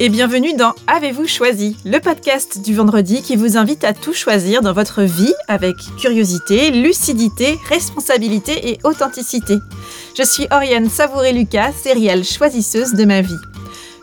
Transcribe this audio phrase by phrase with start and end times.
[0.00, 4.62] Et bienvenue dans Avez-vous choisi, le podcast du vendredi qui vous invite à tout choisir
[4.62, 9.58] dans votre vie avec curiosité, lucidité, responsabilité et authenticité.
[10.16, 13.38] Je suis Oriane Savouré-Lucas, sérielle choisisseuse de ma vie.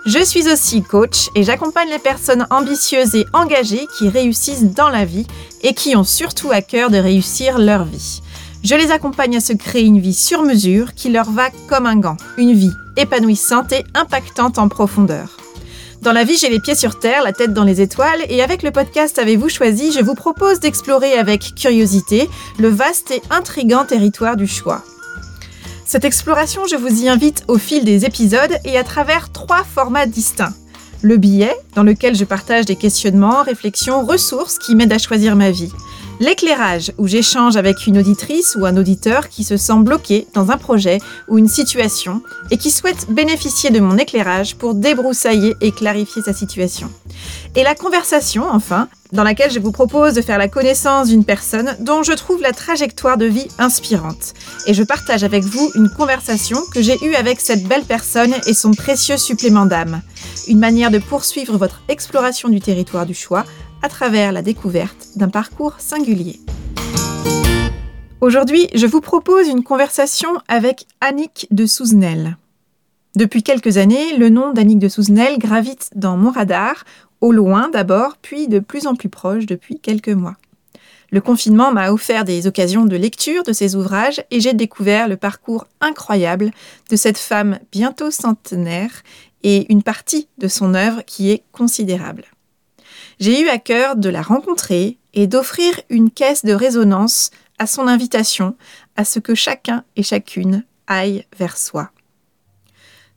[0.06, 5.06] Je suis aussi coach et j'accompagne les personnes ambitieuses et engagées qui réussissent dans la
[5.06, 5.28] vie
[5.64, 8.22] et qui ont surtout à cœur de réussir leur vie.
[8.64, 11.96] Je les accompagne à se créer une vie sur mesure qui leur va comme un
[11.96, 15.38] gant, une vie épanouissante et impactante en profondeur.
[16.02, 18.64] Dans la vie, j'ai les pieds sur terre, la tête dans les étoiles, et avec
[18.64, 24.38] le podcast Avez-vous choisi, je vous propose d'explorer avec curiosité le vaste et intrigant territoire
[24.38, 24.82] du choix.
[25.86, 30.06] Cette exploration, je vous y invite au fil des épisodes et à travers trois formats
[30.06, 30.54] distincts.
[31.02, 35.52] Le billet, dans lequel je partage des questionnements, réflexions, ressources qui m'aident à choisir ma
[35.52, 35.72] vie.
[36.20, 40.58] L'éclairage, où j'échange avec une auditrice ou un auditeur qui se sent bloqué dans un
[40.58, 40.98] projet
[41.30, 46.34] ou une situation et qui souhaite bénéficier de mon éclairage pour débroussailler et clarifier sa
[46.34, 46.92] situation.
[47.56, 51.76] Et la conversation, enfin, dans laquelle je vous propose de faire la connaissance d'une personne
[51.80, 54.34] dont je trouve la trajectoire de vie inspirante.
[54.68, 58.54] Et je partage avec vous une conversation que j'ai eue avec cette belle personne et
[58.54, 60.02] son précieux supplément d'âme.
[60.48, 63.46] Une manière de poursuivre votre exploration du territoire du choix
[63.82, 66.40] à travers la découverte d'un parcours singulier.
[68.22, 72.38] Aujourd'hui, je vous propose une conversation avec Annick de Souzenel.
[73.16, 76.84] Depuis quelques années, le nom d'Annick de Souzenel gravite dans mon radar,
[77.22, 80.36] au loin d'abord, puis de plus en plus proche depuis quelques mois.
[81.12, 85.18] Le confinement m'a offert des occasions de lecture de ses ouvrages et j'ai découvert le
[85.18, 86.52] parcours incroyable
[86.90, 88.92] de cette femme bientôt centenaire
[89.44, 92.26] et une partie de son œuvre qui est considérable
[93.20, 97.88] j'ai eu à cœur de la rencontrer et d'offrir une caisse de résonance à son
[97.88, 98.56] invitation
[98.96, 101.92] à ce que chacun et chacune aille vers soi.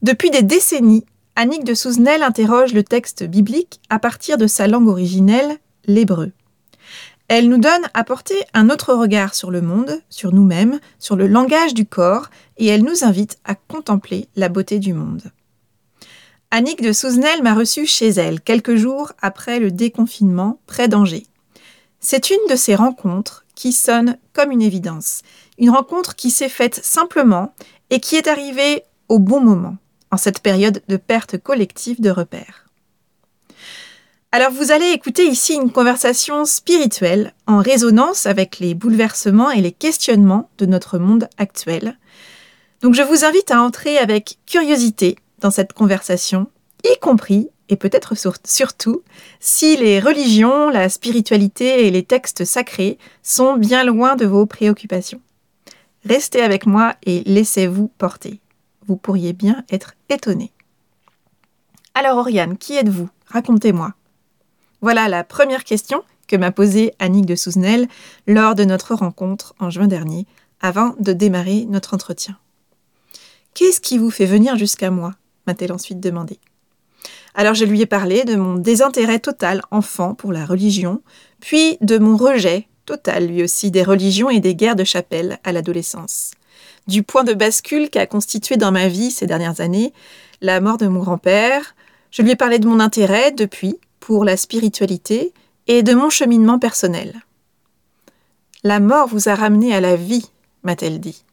[0.03, 4.89] Depuis des décennies, Annick de Souzenel interroge le texte biblique à partir de sa langue
[4.89, 6.33] originelle, l'hébreu.
[7.28, 11.27] Elle nous donne à porter un autre regard sur le monde, sur nous-mêmes, sur le
[11.27, 12.28] langage du corps,
[12.59, 15.32] et elle nous invite à contempler la beauté du monde.
[16.55, 21.27] Annick de Souzenel m'a reçue chez elle quelques jours après le déconfinement près d'Angers.
[21.99, 25.23] C'est une de ces rencontres qui sonne comme une évidence,
[25.57, 27.55] une rencontre qui s'est faite simplement
[27.89, 29.79] et qui est arrivée au bon moment,
[30.11, 32.67] en cette période de perte collective de repères.
[34.31, 39.73] Alors vous allez écouter ici une conversation spirituelle en résonance avec les bouleversements et les
[39.73, 41.97] questionnements de notre monde actuel.
[42.83, 46.47] Donc je vous invite à entrer avec curiosité dans cette conversation,
[46.84, 48.14] y compris et peut-être
[48.44, 49.03] surtout
[49.41, 55.20] si les religions, la spiritualité et les textes sacrés sont bien loin de vos préoccupations.
[56.04, 58.41] Restez avec moi et laissez-vous porter.
[58.86, 60.53] Vous pourriez bien être étonné.
[61.94, 63.09] Alors Oriane, qui êtes-vous?
[63.26, 63.94] Racontez-moi.
[64.80, 67.88] Voilà la première question que m'a posée Annick de Souzenel
[68.26, 70.26] lors de notre rencontre en juin dernier,
[70.60, 72.38] avant de démarrer notre entretien.
[73.54, 75.14] Qu'est-ce qui vous fait venir jusqu'à moi?
[75.47, 76.38] M'a-t-elle ensuite demandé.
[77.34, 81.03] Alors je lui ai parlé de mon désintérêt total enfant pour la religion,
[81.41, 85.53] puis de mon rejet total lui aussi des religions et des guerres de chapelle à
[85.53, 86.32] l'adolescence.
[86.88, 89.92] Du point de bascule qu'a constitué dans ma vie ces dernières années
[90.41, 91.76] la mort de mon grand-père,
[92.10, 95.32] je lui ai parlé de mon intérêt depuis pour la spiritualité
[95.69, 97.22] et de mon cheminement personnel.
[98.64, 100.26] La mort vous a ramené à la vie,
[100.64, 101.24] m'a-t-elle dit.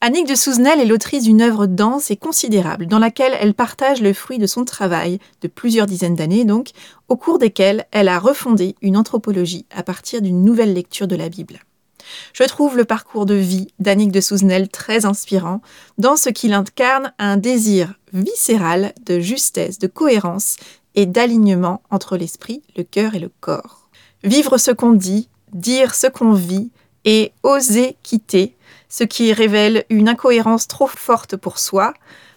[0.00, 4.12] Annick de Souzenel est l'autrice d'une œuvre dense et considérable dans laquelle elle partage le
[4.12, 6.70] fruit de son travail de plusieurs dizaines d'années donc,
[7.08, 11.28] au cours desquelles elle a refondé une anthropologie à partir d'une nouvelle lecture de la
[11.28, 11.60] Bible.
[12.32, 15.60] Je trouve le parcours de vie d'Annick de Souzenel très inspirant
[15.98, 20.56] dans ce qu'il incarne un désir viscéral de justesse, de cohérence
[20.94, 23.88] et d'alignement entre l'esprit, le cœur et le corps.
[24.24, 26.70] Vivre ce qu'on dit, dire ce qu'on vit
[27.04, 28.56] et oser quitter
[28.88, 31.94] ce qui révèle une incohérence trop forte pour soi,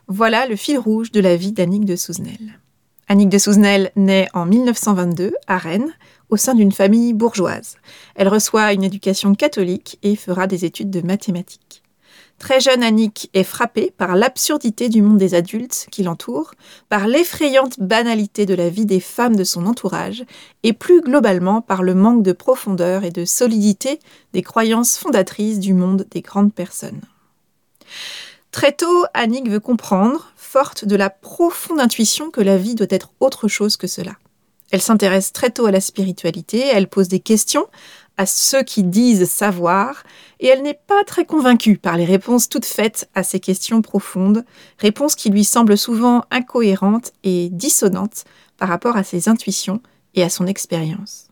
[0.08, 2.60] voilà le fil rouge de la vie d'Annick de Souzenel.
[3.08, 5.94] Annick de Souzenel naît en 1922 à Rennes,
[6.30, 7.76] au sein d'une famille bourgeoise.
[8.16, 11.81] Elle reçoit une éducation catholique et fera des études de mathématiques.
[12.42, 16.56] Très jeune, Annick est frappée par l'absurdité du monde des adultes qui l'entourent,
[16.90, 20.26] par l'effrayante banalité de la vie des femmes de son entourage,
[20.64, 24.00] et plus globalement par le manque de profondeur et de solidité
[24.34, 27.02] des croyances fondatrices du monde des grandes personnes.
[28.50, 33.12] Très tôt, Annick veut comprendre, forte de la profonde intuition que la vie doit être
[33.20, 34.14] autre chose que cela.
[34.72, 37.68] Elle s'intéresse très tôt à la spiritualité, elle pose des questions
[38.22, 40.04] à ceux qui disent savoir,
[40.40, 44.46] et elle n'est pas très convaincue par les réponses toutes faites à ces questions profondes,
[44.78, 48.26] réponses qui lui semblent souvent incohérentes et dissonantes
[48.58, 49.82] par rapport à ses intuitions
[50.14, 51.30] et à son expérience.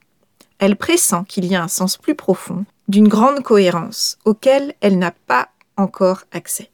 [0.57, 5.11] Elle pressent qu'il y a un sens plus profond, d'une grande cohérence, auquel elle n'a
[5.11, 6.71] pas encore accès.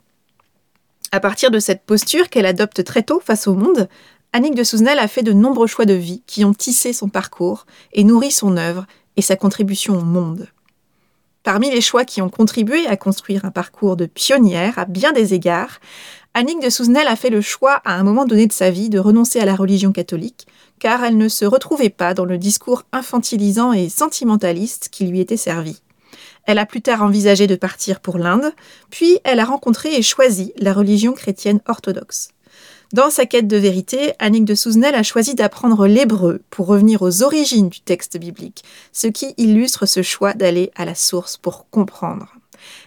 [1.12, 3.90] À partir de cette posture qu'elle adopte très tôt face au monde,
[4.32, 7.66] Annick de Souzenel a fait de nombreux choix de vie qui ont tissé son parcours
[7.92, 8.86] et nourri son œuvre
[9.18, 10.48] et sa contribution au monde.
[11.44, 15.34] Parmi les choix qui ont contribué à construire un parcours de pionnière à bien des
[15.36, 15.80] égards,
[16.34, 19.00] Annick de Souzenel a fait le choix à un moment donné de sa vie de
[19.00, 20.48] renoncer à la religion catholique,
[20.80, 25.38] car elle ne se retrouvait pas dans le discours infantilisant et sentimentaliste qui lui était
[25.38, 25.82] servi.
[26.46, 28.52] Elle a plus tard envisagé de partir pour l'Inde,
[28.90, 32.30] puis elle a rencontré et choisi la religion chrétienne orthodoxe.
[32.96, 37.24] Dans sa quête de vérité, Annick de Souzenel a choisi d'apprendre l'hébreu pour revenir aux
[37.24, 38.64] origines du texte biblique,
[38.94, 42.34] ce qui illustre ce choix d'aller à la source pour comprendre.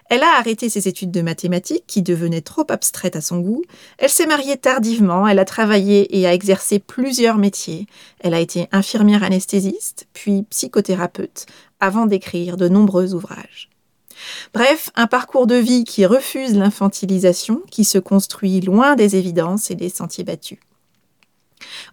[0.09, 3.65] Elle a arrêté ses études de mathématiques qui devenaient trop abstraites à son goût.
[3.99, 7.87] Elle s'est mariée tardivement, elle a travaillé et a exercé plusieurs métiers.
[8.21, 11.45] Elle a été infirmière anesthésiste, puis psychothérapeute,
[11.81, 13.69] avant d'écrire de nombreux ouvrages.
[14.55, 19.75] Bref, un parcours de vie qui refuse l'infantilisation, qui se construit loin des évidences et
[19.75, 20.59] des sentiers battus.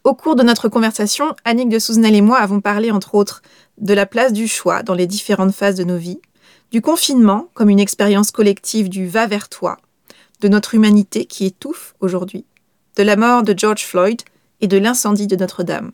[0.03, 3.41] Au cours de notre conversation, Annick de Souzenel et moi avons parlé entre autres
[3.79, 6.21] de la place du choix dans les différentes phases de nos vies,
[6.71, 9.77] du confinement comme une expérience collective du va vers toi,
[10.41, 12.45] de notre humanité qui étouffe aujourd'hui,
[12.95, 14.21] de la mort de George Floyd
[14.61, 15.91] et de l'incendie de Notre-Dame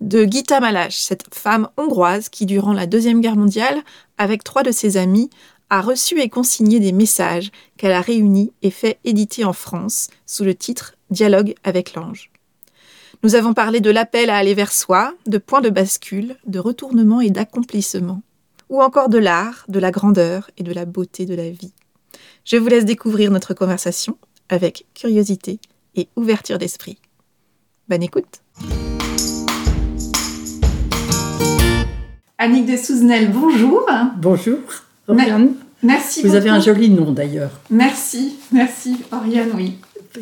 [0.00, 3.82] de Gita Malash, cette femme hongroise qui, durant la Deuxième Guerre mondiale,
[4.18, 5.30] avec trois de ses amis,
[5.68, 10.44] a reçu et consigné des messages qu'elle a réunis et fait éditer en France sous
[10.44, 12.30] le titre Dialogue avec l'ange.
[13.22, 17.20] Nous avons parlé de l'appel à aller vers soi, de points de bascule, de retournement
[17.20, 18.22] et d'accomplissement,
[18.68, 21.74] ou encore de l'art, de la grandeur et de la beauté de la vie.
[22.44, 24.16] Je vous laisse découvrir notre conversation
[24.48, 25.60] avec curiosité
[25.94, 26.98] et ouverture d'esprit.
[27.88, 28.40] Bonne écoute!
[32.42, 33.86] Annick de Souzenel, bonjour.
[34.16, 34.56] Bonjour,
[35.06, 35.50] Oriane.
[35.82, 36.22] Merci.
[36.22, 37.50] Vous avez un joli nom d'ailleurs.
[37.68, 39.76] Merci, merci, Oriane, oui.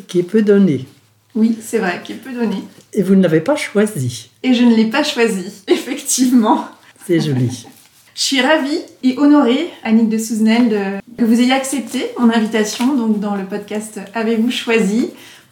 [0.05, 0.85] Qui est peu donné.
[1.33, 2.57] Oui, c'est vrai, qui est peu donné.
[2.91, 4.31] Et vous ne l'avez pas choisi.
[4.43, 6.65] Et je ne l'ai pas choisi, effectivement.
[7.07, 7.65] C'est joli.
[8.13, 13.21] Je suis ravie et honorée, Annick de Souzenel, que vous ayez accepté mon invitation donc
[13.21, 15.11] dans le podcast Avez-vous choisi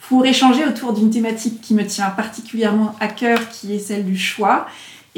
[0.09, 4.17] pour échanger autour d'une thématique qui me tient particulièrement à cœur, qui est celle du
[4.17, 4.67] choix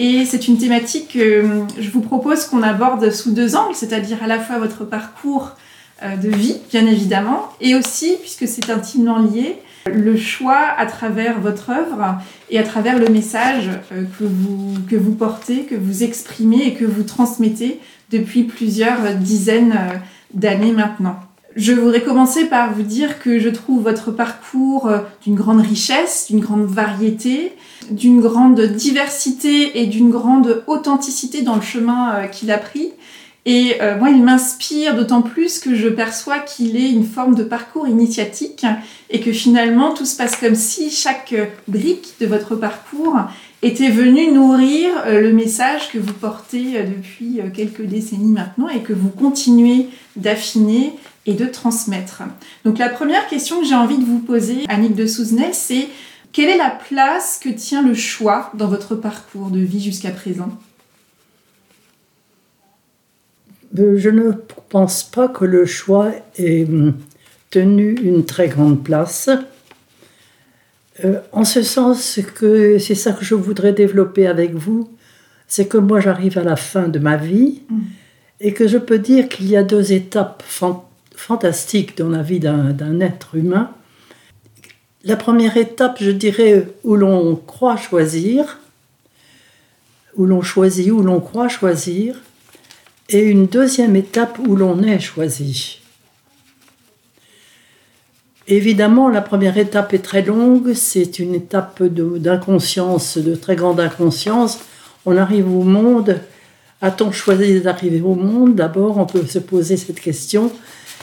[0.01, 4.23] et c'est une thématique que euh, je vous propose qu'on aborde sous deux angles, c'est-à-dire
[4.23, 5.57] à la fois votre parcours
[6.03, 9.57] euh, de vie, bien évidemment, et aussi, puisque c'est intimement lié,
[9.87, 12.17] le choix à travers votre œuvre
[12.49, 16.73] et à travers le message euh, que vous, que vous portez, que vous exprimez et
[16.75, 19.75] que vous transmettez depuis plusieurs dizaines
[20.33, 21.19] d'années maintenant.
[21.59, 24.89] Je voudrais commencer par vous dire que je trouve votre parcours
[25.25, 27.51] d'une grande richesse, d'une grande variété,
[27.91, 32.93] d'une grande diversité et d'une grande authenticité dans le chemin euh, qu'il a pris.
[33.45, 37.43] Et euh, moi, il m'inspire d'autant plus que je perçois qu'il est une forme de
[37.43, 38.65] parcours initiatique
[39.09, 41.35] et que finalement, tout se passe comme si chaque
[41.67, 43.17] brique de votre parcours
[43.63, 48.93] était venue nourrir euh, le message que vous portez depuis quelques décennies maintenant et que
[48.93, 50.93] vous continuez d'affiner
[51.29, 52.23] et de transmettre.
[52.65, 55.87] Donc la première question que j'ai envie de vous poser, Annick de Souzenel, c'est
[56.31, 60.49] quelle est la place que tient le choix dans votre parcours de vie jusqu'à présent?
[63.77, 64.31] Euh, Je ne
[64.69, 66.95] pense pas que le choix ait hum,
[67.51, 69.29] tenu une très grande place.
[71.05, 74.89] Euh, en ce sens que c'est ça que je voudrais développer avec vous,
[75.47, 77.79] c'est que moi j'arrive à la fin de ma vie mm.
[78.41, 80.88] et que je peux dire qu'il y a deux étapes fantastiques
[81.97, 83.71] dans la vie d'un être humain.
[85.03, 88.59] La première étape, je dirais, où l'on croit choisir,
[90.15, 92.15] où l'on choisit, où l'on croit choisir,
[93.09, 95.79] et une deuxième étape où l'on est choisi.
[98.47, 104.59] Évidemment, la première étape est très longue, c'est une étape d'inconscience, de, très grande inconscience.
[105.05, 106.19] On arrive au monde,
[106.81, 108.55] a-t-on choisi d'arriver au monde?
[108.55, 110.51] D'abord, on peut se poser cette question,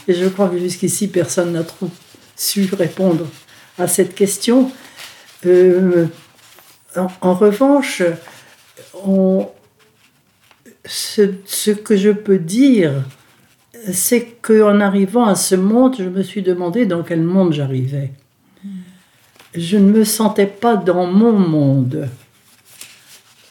[0.09, 1.91] et je crois que jusqu'ici, personne n'a trop
[2.37, 3.27] su répondre
[3.79, 4.71] à cette question.
[5.45, 6.07] Euh,
[7.21, 8.03] en, revanche,
[10.85, 13.05] ce, que je peux dire,
[13.93, 18.13] c'est qu'en arrivant à ce monde, je me suis demandé dans quel monde j'arrivais.
[19.55, 22.09] Je ne me sentais pas dans mon monde.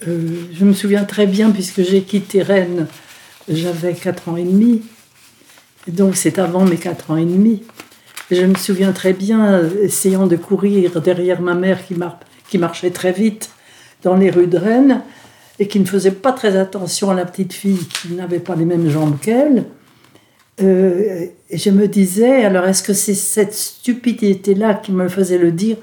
[0.08, 2.88] Euh, je me souviens très bien, puisque j'ai quitté Rennes
[3.48, 4.82] j'avais 4 ans et demi.
[5.88, 7.64] Donc c'est avant mes 4 ans et demi.
[8.32, 13.52] je me souviens très bien, essayant de courir derrière ma mère qui, marchait très vite
[14.04, 15.02] dans les rues de Rennes
[15.60, 18.66] et qui ne faisait pas très attention à la petite fille qui n'avait pas les
[18.66, 19.66] mêmes jambes qu'elle.
[20.62, 25.52] Euh, et je me disais, alors est-ce que c'est cette stupidité-là qui me faisait le
[25.52, 25.78] dire?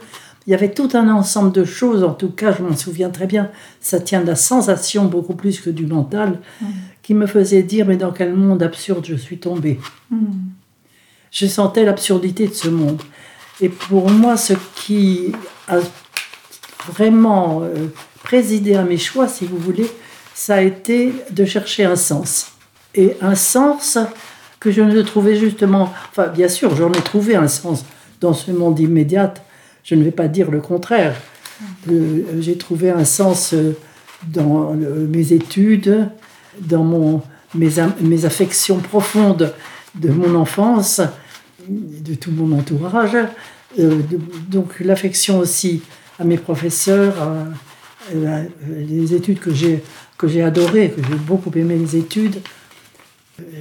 [0.47, 3.27] Il y avait tout un ensemble de choses, en tout cas, je m'en souviens très
[3.27, 6.67] bien, ça tient de la sensation beaucoup plus que du mental, mm.
[7.03, 9.79] Qui me faisait dire, mais dans quel monde absurde je suis tombée.
[10.11, 10.27] Mm.
[11.31, 13.01] Je sentais l'absurdité de ce monde.
[13.61, 15.33] Et pour moi, ce qui
[15.69, 15.79] a
[16.89, 17.87] vraiment euh,
[18.23, 19.91] présidé à mes choix, si vous voulez,
[20.35, 22.53] ça a été de chercher un sens.
[22.95, 23.99] Et un sens
[24.61, 27.85] que je ne trouvais justement, enfin bien sûr, j'en ai trouvé un sens
[28.21, 29.35] dans ce monde immédiat,
[29.83, 31.17] je ne vais pas dire le contraire.
[31.91, 33.77] Euh, j'ai trouvé un sens euh,
[34.27, 36.09] dans mes études,
[36.61, 37.23] dans mon,
[37.55, 39.53] mes, mes affections profondes
[39.95, 41.01] de mon enfance,
[41.69, 43.17] de tout mon entourage,
[43.79, 44.01] euh,
[44.49, 45.83] donc l'affection aussi
[46.19, 47.15] à mes professeurs,
[48.13, 49.83] les études que j'ai
[50.23, 52.37] que j'ai adorées, que j'ai beaucoup aimé les études,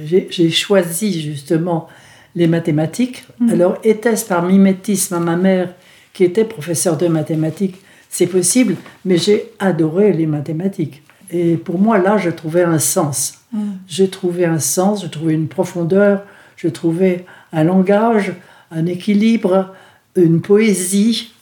[0.04, 1.88] j'ai choisi justement
[2.36, 3.24] les mathématiques.
[3.40, 3.50] Mm.
[3.50, 5.74] Alors, était-ce par mimétisme à ma mère
[6.12, 11.02] qui était professeure de mathématiques C'est possible, mais j'ai adoré les mathématiques.
[11.32, 13.38] Et pour moi, là, je trouvais un sens.
[13.52, 13.70] Mm.
[13.88, 16.24] J'ai trouvé un sens, je trouvais une profondeur,
[16.56, 18.34] je trouvais un langage,
[18.70, 19.74] un équilibre,
[20.14, 21.32] une poésie.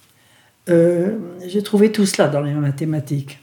[0.69, 1.17] Euh,
[1.47, 3.39] j'ai trouvé tout cela dans les mathématiques.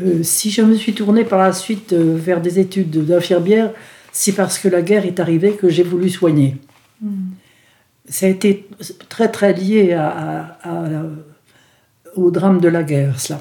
[0.00, 3.70] Euh, si je me suis tournée par la suite euh, vers des études d'infirmière,
[4.10, 6.56] c'est parce que la guerre est arrivée que j'ai voulu soigner.
[7.00, 7.30] Hmm.
[8.08, 8.68] Ça a été
[9.08, 9.98] très très lié
[12.14, 13.40] au drame de la guerre, cela.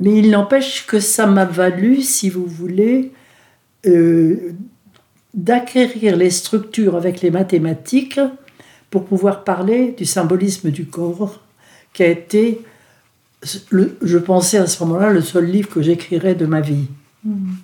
[0.00, 3.12] Mais il n'empêche que ça m'a valu, si vous voulez,
[3.86, 4.52] euh,
[5.34, 8.20] d'acquérir les structures avec les mathématiques
[8.90, 11.42] pour pouvoir parler du symbolisme du corps,
[11.92, 12.60] qui a été,
[13.42, 16.88] je pensais à ce moment-là, le seul livre que j'écrirais de ma vie.
[17.24, 17.54] Hmm.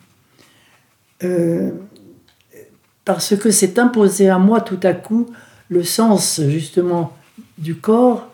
[1.25, 1.71] Euh,
[3.05, 5.29] parce que c'est imposé à moi tout à coup
[5.69, 7.17] le sens justement
[7.59, 8.29] du corps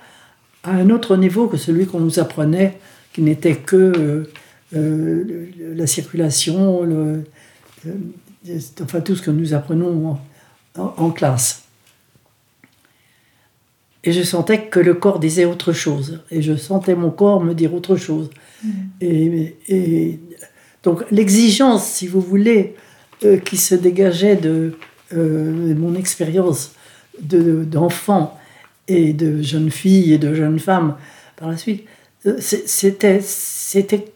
[0.65, 2.79] à un autre niveau que celui qu'on nous apprenait,
[3.19, 4.31] qui n'était que euh,
[4.77, 7.25] euh, la circulation, le,
[8.81, 10.17] enfin tout ce que nous apprenons
[10.77, 11.65] en, classe.
[14.05, 17.55] Et je sentais que le corps disait autre chose, et je sentais mon corps me
[17.55, 18.31] dire autre chose.
[18.63, 18.69] Mm.
[19.01, 20.21] et,
[20.85, 22.77] donc l'exigence, si vous voulez,
[23.25, 24.79] euh, qui se dégageait de
[25.13, 26.71] euh, mon expérience
[27.21, 28.39] d'enfant
[28.87, 30.95] et de jeune fille et de jeune femme
[31.37, 31.85] par la suite,
[32.27, 33.21] euh, c'était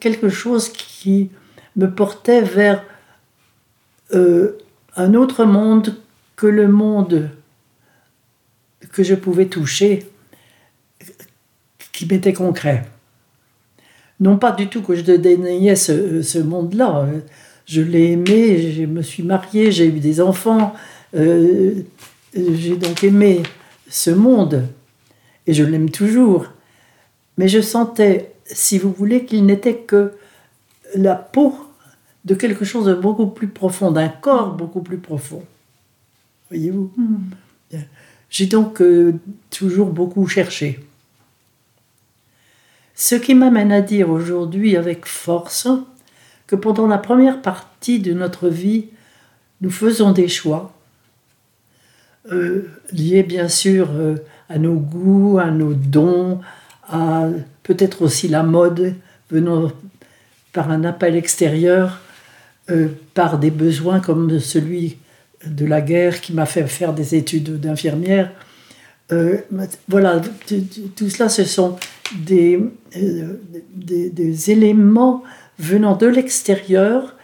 [0.00, 1.30] quelque chose qui
[1.76, 2.84] me portait vers
[4.96, 5.96] un autre monde
[6.36, 7.30] que le monde
[8.92, 10.06] que je pouvais toucher,
[11.92, 12.84] qui m'était concret.
[14.20, 17.08] Non pas du tout que je déniais ce, ce monde-là.
[17.64, 20.74] Je l'ai aimé, je me suis mariée, j'ai eu des enfants.
[21.14, 21.82] Euh,
[22.34, 23.42] j'ai donc aimé
[23.88, 24.66] ce monde
[25.46, 26.46] et je l'aime toujours.
[27.38, 30.12] Mais je sentais, si vous voulez, qu'il n'était que
[30.94, 31.54] la peau
[32.24, 35.42] de quelque chose de beaucoup plus profond, d'un corps beaucoup plus profond.
[36.50, 36.92] Voyez-vous?
[36.96, 37.78] Hmm.
[38.30, 39.14] J'ai donc euh,
[39.50, 40.80] toujours beaucoup cherché.
[42.94, 45.68] Ce qui m'amène à dire aujourd'hui avec force
[46.46, 48.86] que pendant la première partie de notre vie,
[49.60, 50.72] nous faisons des choix
[52.30, 54.16] euh, liés bien sûr euh,
[54.48, 56.40] à nos goûts, à nos dons,
[56.92, 57.28] à
[57.62, 58.94] peut-être aussi la mode
[59.30, 59.72] venant
[60.52, 62.00] par un appel extérieur,
[62.70, 64.98] euh, par des besoins comme celui
[65.46, 68.30] de la guerre qui m'a fait faire des études d'infirmière.
[69.88, 70.20] voilà,
[70.96, 71.76] tout cela, ce sont
[72.14, 72.60] des,
[72.94, 75.22] des, des éléments
[75.58, 77.16] venant de l'extérieur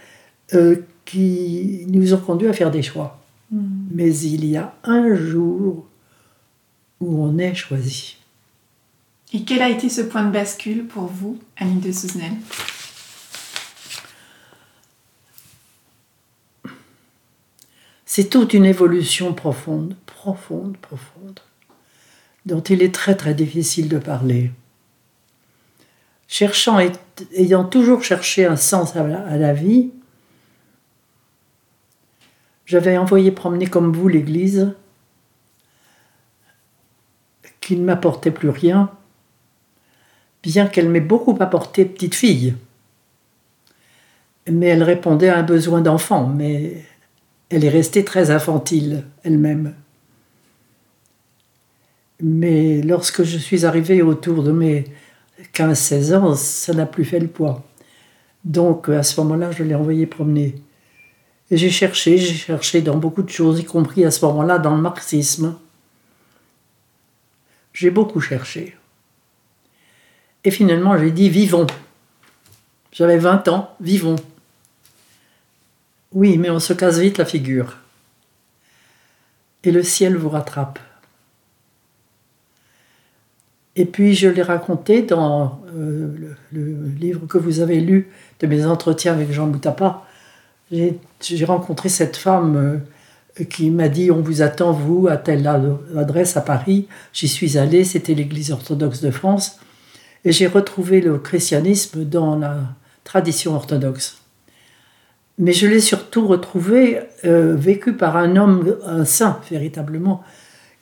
[0.54, 3.20] euh, qui nous ont conduits à faire des choix.
[3.50, 3.86] Hmm.
[3.90, 5.86] Mais il y a un jour
[7.00, 8.17] où on est choisi.
[9.32, 12.32] Et quel a été ce point de bascule pour vous, Annie de Souzenel?
[18.06, 21.40] C'est toute une évolution profonde, profonde, profonde,
[22.46, 24.50] dont il est très très difficile de parler.
[26.26, 26.90] Cherchant, et,
[27.36, 29.90] ayant toujours cherché un sens à la, vie,
[32.64, 34.74] j'avais envoyé promener comme vous l'église,
[37.60, 38.90] qui ne m'apportait plus rien,
[40.42, 42.54] bien qu'elle m'ait beaucoup apporté petite fille.
[44.50, 46.84] mais elle répondait à un besoin d'enfant, mais
[47.50, 49.74] elle est restée très infantile elle-même.
[52.20, 54.84] Mais lorsque je suis arrivée autour de mes
[55.54, 57.64] 15-16 ans, ça n'a plus fait le poids.
[58.44, 60.54] Donc à ce moment-là, je l'ai envoyé promener.
[61.50, 64.74] Et j'ai cherché, j'ai cherché dans beaucoup de choses, y compris à ce moment-là dans
[64.74, 65.56] le marxisme.
[67.72, 68.77] J'ai beaucoup cherché.
[70.44, 71.66] Et finalement, j'ai dit vivons.
[72.92, 74.16] J'avais 20 ans, vivons.
[76.12, 77.76] Oui, mais on se casse vite la figure.
[79.64, 80.78] Et le ciel vous rattrape.
[83.76, 88.66] Et puis je l'ai raconté dans euh, le, livre que vous avez lu de mes
[88.66, 90.04] entretiens avec Jean Boutapa.
[90.72, 95.46] J'ai rencontré cette femme euh, qui m'a dit On vous attend, vous, à telle
[95.96, 96.88] adresse à Paris.
[97.12, 99.60] J'y suis allée, c'était l'Église orthodoxe de France.
[100.24, 102.58] Et j'ai retrouvé le christianisme dans la
[103.04, 104.18] tradition orthodoxe.
[105.38, 110.22] Mais je l'ai surtout retrouvé euh, vécu par un homme, un saint véritablement,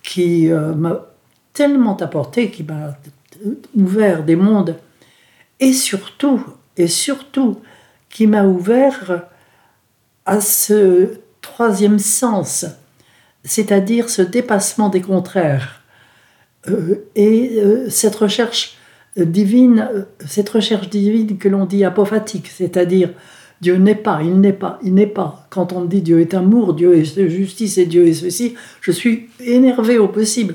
[0.03, 1.07] qui m'a
[1.53, 2.97] tellement apporté, qui m'a
[3.75, 4.77] ouvert des mondes,
[5.59, 6.43] et surtout,
[6.77, 7.61] et surtout,
[8.09, 9.27] qui m'a ouvert
[10.27, 12.67] à ce troisième sens,
[13.45, 15.83] c'est-à-dire ce dépassement des contraires
[16.69, 18.76] euh, et euh, cette recherche
[19.17, 23.11] divine, cette recherche divine que l'on dit apophatique, c'est-à-dire
[23.61, 25.47] Dieu n'est pas, il n'est pas, il n'est pas.
[25.51, 29.29] Quand on dit Dieu est amour, Dieu est justice et Dieu est ceci, je suis
[29.41, 30.55] énervé au possible.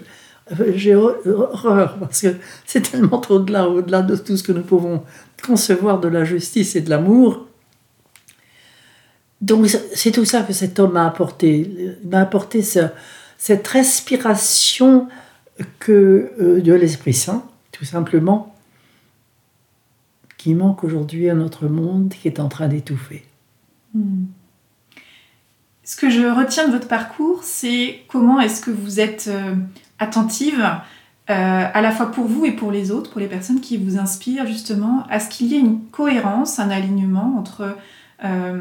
[0.76, 5.04] J'ai horreur parce que c'est tellement au-delà, au-delà de tout ce que nous pouvons
[5.46, 7.48] concevoir de la justice et de l'amour.
[9.40, 11.98] Donc c'est tout ça que cet homme m'a apporté.
[12.04, 15.08] Il m'a apporté cette respiration
[15.80, 18.51] que euh, de l'Esprit Saint, tout simplement,
[20.42, 23.24] qui manque aujourd'hui à notre monde, qui est en train d'étouffer.
[23.94, 24.26] Hmm.
[25.84, 29.54] Ce que je retiens de votre parcours, c'est comment est-ce que vous êtes euh,
[30.00, 30.60] attentive,
[31.30, 34.00] euh, à la fois pour vous et pour les autres, pour les personnes qui vous
[34.00, 37.78] inspirent justement, à ce qu'il y ait une cohérence, un alignement entre
[38.24, 38.60] euh,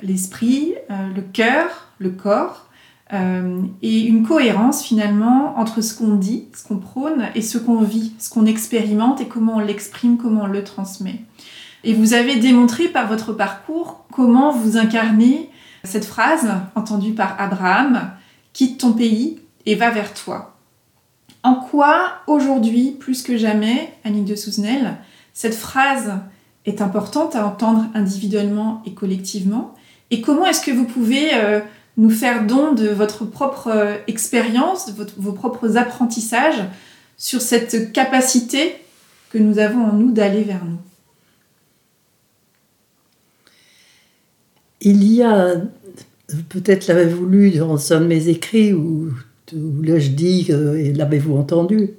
[0.00, 2.68] l'esprit, le cœur, le corps,
[3.12, 8.14] et une cohérence finalement entre ce qu'on dit, ce qu'on prône et ce qu'on vit,
[8.18, 11.20] ce qu'on expérimente et comment on l'exprime, comment on le transmet.
[11.84, 15.50] Et vous avez démontré par votre parcours comment vous incarnez
[15.84, 18.10] cette phrase entendue par Abraham,
[18.52, 20.56] quitte ton pays et va vers toi.
[21.42, 24.96] En quoi, aujourd'hui, plus que jamais, Annick de Souzenel,
[25.32, 26.12] cette phrase
[26.66, 29.74] est importante à entendre individuellement et collectivement?
[30.12, 31.60] Et comment est-ce que vous pouvez euh,
[31.96, 36.62] nous faire don de votre propre euh, expérience, de vos propres apprentissages
[37.16, 38.76] sur cette capacité
[39.30, 40.78] que nous avons en nous d'aller vers nous.
[44.80, 45.54] Il y a,
[46.48, 49.12] peut-être l'avez-vous lu dans un de mes écrits ou
[49.52, 51.90] l'ai-je dit, et l'avez-vous entendu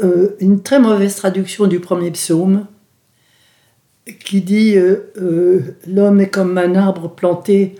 [0.00, 2.66] euh, Une très mauvaise traduction du premier psaume
[4.24, 7.76] qui dit euh, euh, L'homme est comme un arbre planté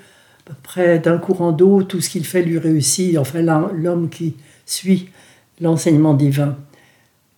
[0.63, 4.35] près d'un courant d'eau, tout ce qu'il fait lui réussit, enfin l'homme qui
[4.67, 5.09] suit
[5.61, 6.57] l'enseignement divin.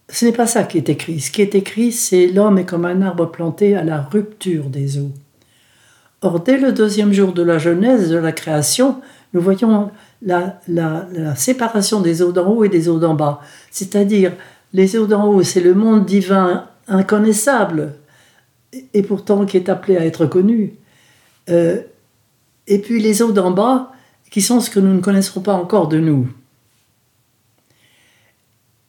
[0.09, 1.21] Ce n'est pas ça qui est écrit.
[1.21, 4.99] Ce qui est écrit, c'est l'homme est comme un arbre planté à la rupture des
[4.99, 5.13] eaux.
[6.23, 9.01] Or, dès le deuxième jour de la Genèse, de la création,
[9.35, 9.91] nous voyons
[10.23, 10.59] la,
[11.37, 13.41] séparation des eaux d'en haut et des eaux d'en bas.
[13.71, 14.33] C'est-à-dire,
[14.73, 17.95] les eaux d'en haut, c'est le monde divin inconnaissable,
[18.93, 20.75] et pourtant qui est appelé à être connu.
[21.51, 21.81] Euh,
[22.67, 23.93] et puis les eaux d'en bas,
[24.31, 26.29] qui sont ce que nous ne connaisserons pas encore de nous.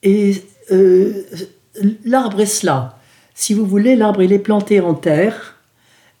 [0.02, 1.22] Et euh,
[2.04, 2.98] l'arbre est cela.
[3.34, 5.56] Si vous voulez, l'arbre, il est planté en terre,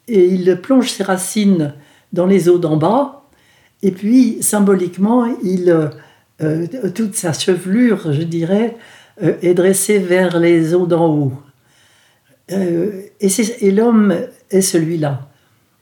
[0.06, 1.74] et il plonge ses racines
[2.12, 3.24] dans les eaux d'en bas,
[3.82, 5.90] et puis, symboliquement, il,
[6.42, 8.76] euh, toute sa chevelure, je dirais,
[9.22, 11.32] euh, est dressée vers les eaux d'en haut.
[12.48, 14.14] et, l'homme
[14.50, 15.28] est celui-là.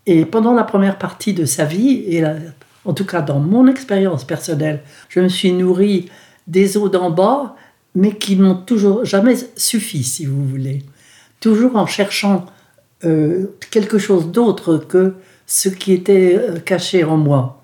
[0.07, 2.23] Et pendant la première partie de sa vie, et
[2.85, 6.11] en tout cas dans mon expérience personnelle, je me suis nourri
[6.47, 7.57] des eaux d'en bas,
[7.95, 10.83] mais qui n'ont toujours jamais suffi, si vous voulez.
[11.41, 12.47] Toujours en cherchant
[13.71, 15.15] quelque chose d'autre que
[15.47, 17.63] ce qui était caché en moi.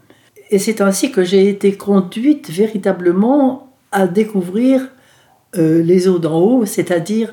[0.51, 4.89] Et c'est ainsi que j'ai été conduite véritablement à découvrir
[5.57, 7.33] euh, les eaux d'en haut, c'est-à-dire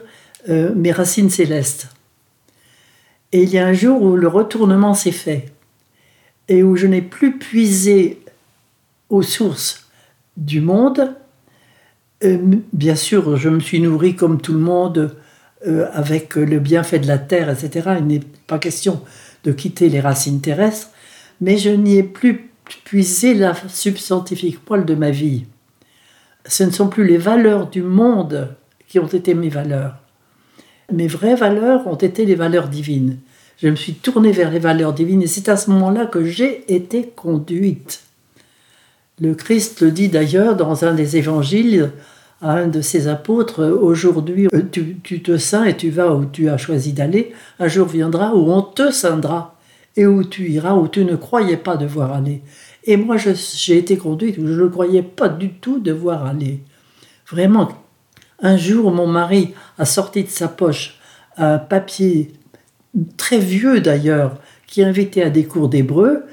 [0.50, 1.88] euh, mes racines célestes.
[3.32, 5.52] Et il y a un jour où le retournement s'est fait
[6.48, 8.22] et où je n'ai plus puisé
[9.10, 9.90] aux sources
[10.38, 11.16] du monde.
[12.22, 15.18] Bien sûr, je me suis nourri comme tout le monde
[15.68, 17.98] euh, avec le bienfait de la terre, etc.
[18.00, 19.02] Il n'est pas question
[19.44, 20.90] de quitter les racines terrestres,
[21.42, 22.50] mais je n'y ai plus
[22.86, 25.46] puisé la substantifique poil de ma vie.
[26.46, 28.56] Ce ne sont plus les valeurs du monde
[28.88, 29.96] qui ont été mes valeurs.
[30.92, 33.18] Mes vraies valeurs ont été les valeurs divines.
[33.58, 36.64] Je me suis tournée vers les valeurs divines et c'est à ce moment-là que j'ai
[36.74, 38.04] été conduite.
[39.20, 41.92] Le Christ le dit d'ailleurs dans un des évangiles
[42.42, 46.50] à un de ses apôtres, aujourd'hui euh, tu, te sains et tu vas où tu
[46.50, 49.56] as choisi d'aller, un jour viendra où on te ceindra
[49.96, 52.44] et où tu iras où tu ne croyais pas devoir aller.
[52.84, 56.62] Et moi j'ai été conduite où je ne croyais pas du tout devoir aller.
[57.28, 57.70] Vraiment,
[58.40, 60.98] un jour mon mari a sorti de sa poche
[61.38, 62.34] un papier
[63.18, 66.24] très vieux d'ailleurs, qui invitait à des cours d'hébreu.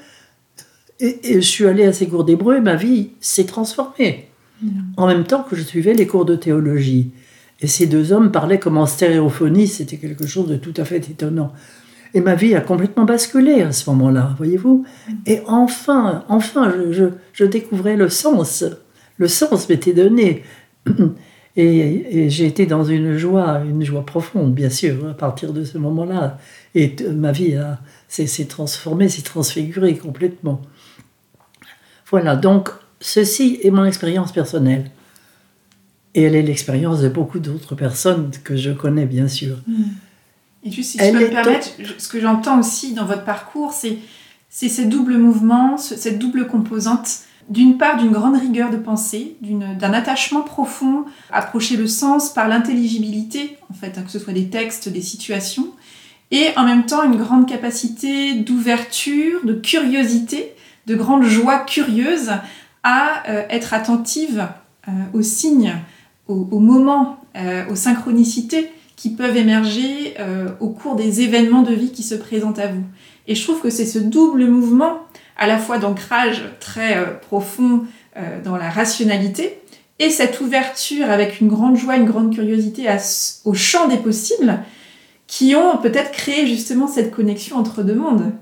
[1.00, 4.28] Et, je suis allée à ces cours d'hébreu et ma vie s'est transformée.
[4.62, 4.68] Mm.
[4.96, 7.10] En même temps que je suivais les cours de théologie.
[7.60, 11.08] Et ces deux hommes parlaient comme en stéréophonie, c'était quelque chose de tout à fait
[11.10, 11.52] étonnant.
[12.14, 14.84] Et ma vie a complètement basculé à ce moment-là, voyez-vous.
[15.08, 15.12] Mm.
[15.26, 18.64] Et enfin, enfin, je, je, découvrais le sens.
[19.18, 20.42] Le sens m'était donné.
[21.56, 25.78] Et, j'ai été dans une joie, une joie profonde, bien sûr, à partir de ce
[25.78, 26.38] moment-là.
[26.74, 27.56] Et ma vie
[28.08, 30.60] s'est transformée, s'est transfigurée complètement.
[32.10, 34.90] Voilà, donc ceci est mon expérience personnelle.
[36.16, 39.56] Et elle est l'expérience de beaucoup d'autres personnes que je connais, bien sûr.
[40.64, 43.98] Et juste, si je peux me permettre, ce que j'entends aussi dans votre parcours, c'est
[44.48, 50.42] ces doubles mouvements, cette double composante d'une part d'une grande rigueur de pensée, d'un attachement
[50.42, 55.02] profond, approcher le sens par l'intelligibilité, en fait, hein, que ce soit des textes, des
[55.02, 55.68] situations,
[56.30, 60.54] et en même temps une grande capacité d'ouverture, de curiosité,
[60.87, 62.33] de grande joie curieuse
[62.83, 64.48] à euh, être attentive
[64.88, 65.74] euh, aux signes,
[66.26, 70.14] aux, moments, euh, aux synchronicités qui peuvent émerger
[70.61, 72.85] au cours des événements de vie qui se présentent à vous.
[73.26, 75.00] Et je trouve que c'est ce double mouvement
[75.37, 77.85] à la fois d'ancrage très euh, profond
[78.16, 79.59] euh, dans la rationalité
[79.99, 82.87] et cette ouverture avec une grande joie, une grande curiosité
[83.44, 84.61] au champ des possibles
[85.27, 88.33] qui ont peut-être créé justement cette connexion entre deux mondes.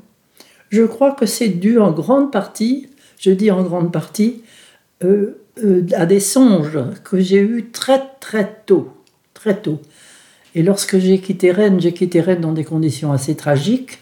[0.71, 4.43] Je crois que c'est dû en grande partie, je dis en grande partie,
[5.05, 5.39] euh,
[5.95, 8.91] à des songes que j'ai eus très très tôt,
[9.35, 9.81] très tôt.
[10.55, 13.99] Et lorsque j'ai quitté Rennes, j'ai quitté Rennes dans des conditions assez tragiques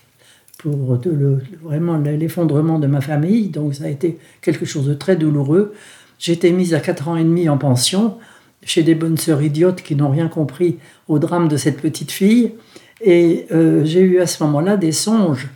[0.62, 0.98] pour
[1.62, 3.48] vraiment l'effondrement de ma famille.
[3.48, 5.74] Donc ça a été quelque chose de très douloureux.
[6.26, 8.18] Été mise à 4 ans et demi en pension
[8.62, 12.52] chez des bonnes sœurs idiotes qui n'ont rien compris au drame de cette petite fille.
[13.00, 15.48] Et euh, j'ai eu à ce moment-là des songes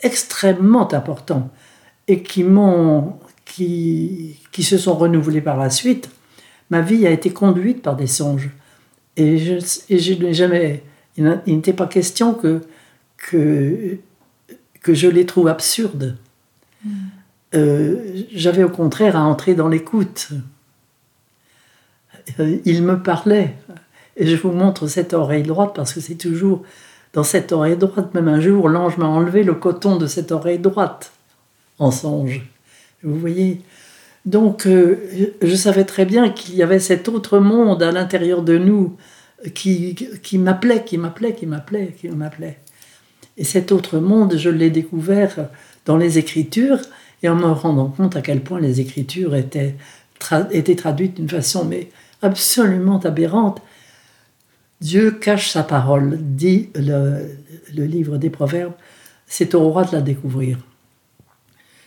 [0.00, 1.50] extrêmement importants
[2.08, 2.44] et qui
[4.62, 6.08] se sont renouvelés par la suite.
[6.70, 8.50] Ma vie a été conduite par des songes.
[9.16, 9.58] Et
[9.90, 10.82] et je n'ai jamais.
[11.16, 12.62] Il n'était pas question que
[13.24, 13.96] que,
[14.82, 16.16] que je les trouve absurdes.
[16.84, 16.90] Hmm.
[17.54, 20.30] Euh, j'avais au contraire à entrer dans l'écoute.
[22.40, 23.54] Euh, il me parlait.
[24.16, 26.62] Et je vous montre cette oreille droite parce que c'est toujours
[27.12, 28.12] dans cette oreille droite.
[28.14, 31.12] Même un jour, l'ange m'a enlevé le coton de cette oreille droite
[31.78, 32.42] en songe.
[33.02, 33.60] Vous voyez?
[34.24, 34.96] Donc, euh,
[35.42, 38.96] je savais très bien qu'il y avait cet autre monde à l'intérieur de nous
[39.54, 42.58] qui, qui m'appelait, qui m'appelait, qui m'appelait, qui m'appelait.
[43.36, 45.48] Et cet autre monde, je l'ai découvert
[45.86, 46.78] dans les Écritures
[47.22, 49.74] et en me rendant compte à quel point les Écritures étaient,
[50.52, 51.88] étaient traduites d'une façon mais
[52.22, 53.60] absolument aberrante.
[54.80, 57.30] Dieu cache sa parole, dit le,
[57.72, 58.74] livre des Proverbes,
[59.26, 60.58] c'est au roi de la découvrir.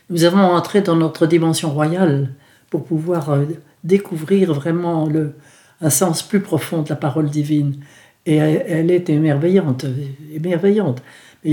[0.10, 2.33] Nous avons entré dans notre dimension royale
[2.69, 3.45] pour pouvoir euh,
[3.83, 5.36] découvrir vraiment le,
[5.81, 7.77] un sens plus profond de la parole divine.
[8.25, 9.86] Et elle est émerveillante,
[10.33, 11.01] émerveillante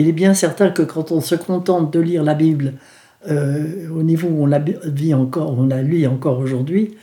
[0.01, 2.75] il est bien certain que quand on se contente de lire la Bible
[3.29, 6.97] euh, au niveau où on la vit encore, on la lit encore aujourd'hui,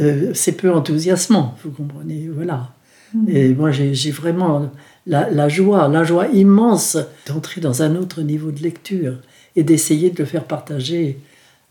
[0.00, 2.72] euh, c'est peu enthousiasmant, vous comprenez, voilà.
[3.14, 3.28] Mm.
[3.28, 4.70] Et moi, j'ai vraiment
[5.06, 9.18] la, joie, la joie immense d'entrer dans un autre niveau de lecture
[9.56, 11.20] et d'essayer de le faire partager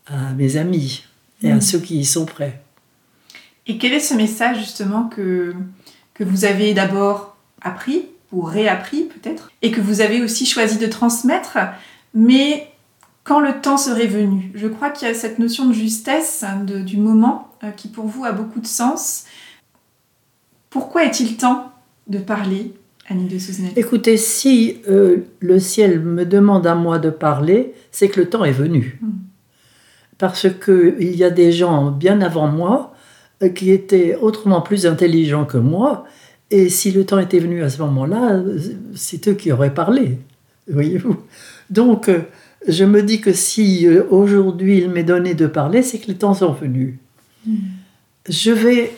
[0.06, 1.04] à mes amis
[1.42, 1.60] et à mm.
[1.60, 2.60] ceux qui y sont prêts.
[3.66, 5.54] Et quel est ce message justement que,
[6.14, 8.06] que vous avez d'abord appris?
[8.32, 11.58] Ou réappris peut-être, et que vous avez aussi choisi de transmettre,
[12.14, 12.68] mais
[13.24, 14.50] quand le temps serait venu.
[14.54, 18.24] Je crois qu'il y a cette notion de justesse du moment euh, qui pour vous
[18.24, 19.24] a beaucoup de sens.
[20.70, 21.72] Pourquoi est-il temps
[22.06, 22.72] de parler,
[23.08, 28.08] Annie de Souzenel Écoutez, si euh, le ciel me demande à moi de parler, c'est
[28.08, 28.98] que le temps est venu.
[29.02, 29.10] Hmm.
[30.16, 32.94] Parce qu'il y a des gens bien avant moi
[33.42, 36.04] euh, qui étaient autrement plus intelligents que moi
[36.50, 38.42] Et si le temps était venu à ce moment-là,
[38.94, 40.18] c'est eux qui auraient parlé,
[40.66, 41.16] voyez-vous.
[41.70, 42.20] Donc, euh,
[42.66, 46.16] je me dis que si euh, aujourd'hui il m'est donné de parler, c'est que les
[46.16, 46.94] temps sont venus.
[47.46, 47.56] Hmm.
[48.28, 48.92] Je vais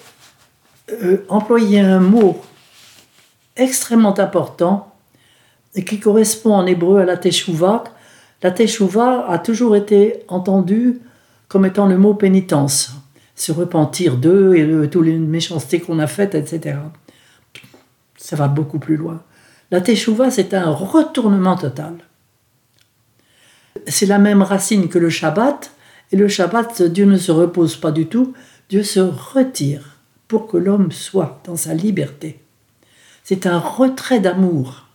[1.02, 2.40] euh, employer un mot
[3.56, 4.94] extrêmement important
[5.86, 7.84] qui correspond en hébreu à la teshuva.
[8.42, 11.00] La teshuva a toujours été entendue
[11.48, 12.92] comme étant le mot pénitence,
[13.34, 16.76] se repentir d'eux et de toutes les méchancetés qu'on a faites, etc.
[18.30, 19.24] Ça va beaucoup plus loin.
[19.72, 21.94] La teshuva, c'est un retournement total.
[23.88, 25.72] C'est la même racine que le Shabbat,
[26.12, 28.32] et le Shabbat, Dieu ne se repose pas du tout,
[28.68, 29.96] Dieu se retire
[30.28, 32.40] pour que l'homme soit dans sa liberté.
[33.24, 34.86] C'est un retrait d'amour,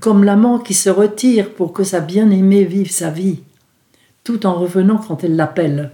[0.00, 3.42] comme l'amant qui se retire pour que sa bien-aimée vive sa vie,
[4.24, 5.90] tout en revenant quand elle l'appelle.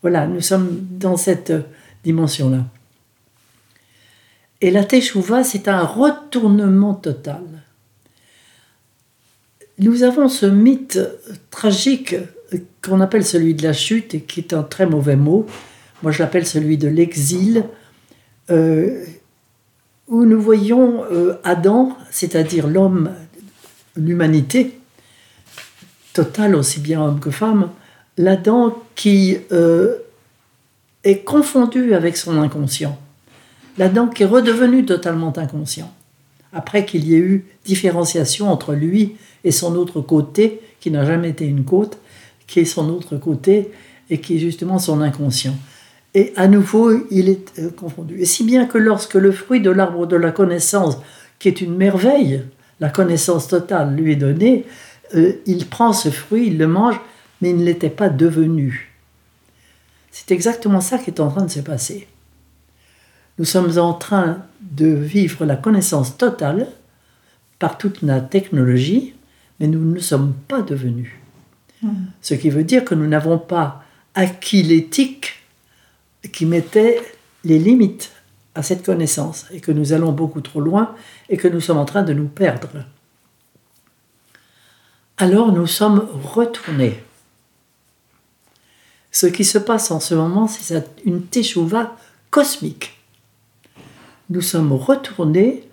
[0.00, 1.52] Voilà, nous sommes dans cette
[2.04, 2.64] dimension-là.
[4.60, 7.42] Et la Teshuvah, c'est un retournement total.
[9.78, 10.98] Nous avons ce mythe
[11.50, 12.16] tragique
[12.82, 15.46] qu'on appelle celui de la chute, et qui est un très mauvais mot.
[16.02, 17.64] Moi, je l'appelle celui de l'exil,
[18.50, 19.04] euh,
[20.08, 23.10] où nous voyons euh, Adam, c'est-à-dire l'homme,
[23.96, 24.78] l'humanité,
[26.12, 27.70] totale aussi bien homme que femme,
[28.16, 29.96] l'Adam qui euh,
[31.04, 32.98] est confondu avec son inconscient.
[33.78, 35.92] L'Adam qui est redevenu totalement inconscient,
[36.52, 41.30] après qu'il y ait eu différenciation entre lui et son autre côté, qui n'a jamais
[41.30, 41.98] été une côte,
[42.46, 43.70] qui est son autre côté
[44.08, 45.56] et qui est justement son inconscient.
[46.14, 48.18] Et à nouveau, il est euh, confondu.
[48.20, 50.96] Et si bien que lorsque le fruit de l'arbre de la connaissance,
[51.38, 52.42] qui est une merveille,
[52.80, 54.64] la connaissance totale lui est donnée,
[55.14, 56.98] euh, il prend ce fruit, il le mange,
[57.40, 58.92] mais il ne l'était pas devenu.
[60.10, 62.06] C'est exactement ça qui est en train de se passer.
[63.38, 66.68] Nous sommes en train de vivre la connaissance totale
[67.58, 69.14] par toute la technologie,
[69.60, 71.10] mais nous ne sommes pas devenus.
[71.82, 72.06] Hmm.
[72.22, 75.42] Ce qui veut dire que nous n'avons pas acquis l'éthique
[76.32, 77.00] qui mettait
[77.44, 78.12] les limites
[78.54, 80.94] à cette connaissance et que nous allons beaucoup trop loin
[81.28, 82.84] et que nous sommes en train de nous perdre.
[85.18, 87.02] Alors nous sommes retournés.
[89.10, 91.96] Ce qui se passe en ce moment, c'est une teshuva
[92.30, 92.95] cosmique.
[94.30, 95.68] Nous sommes retournés.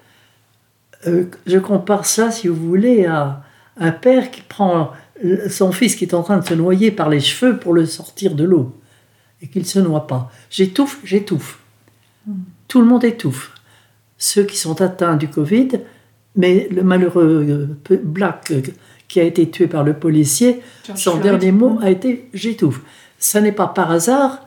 [1.07, 3.43] Euh, je compare ça, si vous voulez, à
[3.77, 4.91] un père qui prend
[5.49, 8.35] son fils qui est en train de se noyer par les cheveux pour le sortir
[8.35, 8.73] de l'eau
[9.41, 10.31] et qu'il ne se noie pas.
[10.49, 11.59] J'étouffe, j'étouffe.
[12.67, 13.53] Tout le monde étouffe.
[14.17, 15.69] Ceux qui sont atteints du Covid,
[16.35, 18.61] mais le malheureux euh, Black euh,
[19.07, 20.61] qui a été tué par le policier,
[20.95, 22.81] son dernier mot a été j'étouffe.
[23.19, 24.45] Ça n'est pas par hasard,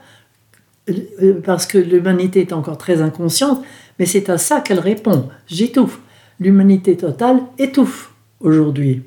[1.45, 3.63] parce que l'humanité est encore très inconsciente,
[3.99, 5.99] mais c'est à ça qu'elle répond j'étouffe.
[6.39, 9.01] L'humanité totale étouffe aujourd'hui.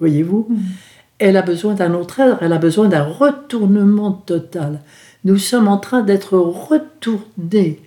[0.00, 0.46] Voyez-vous?
[0.50, 0.58] Mm
[1.20, 4.80] elle a besoin d'un autre aide, elle a besoin d'un retournement total.
[5.24, 7.78] Nous sommes en train d'être retournés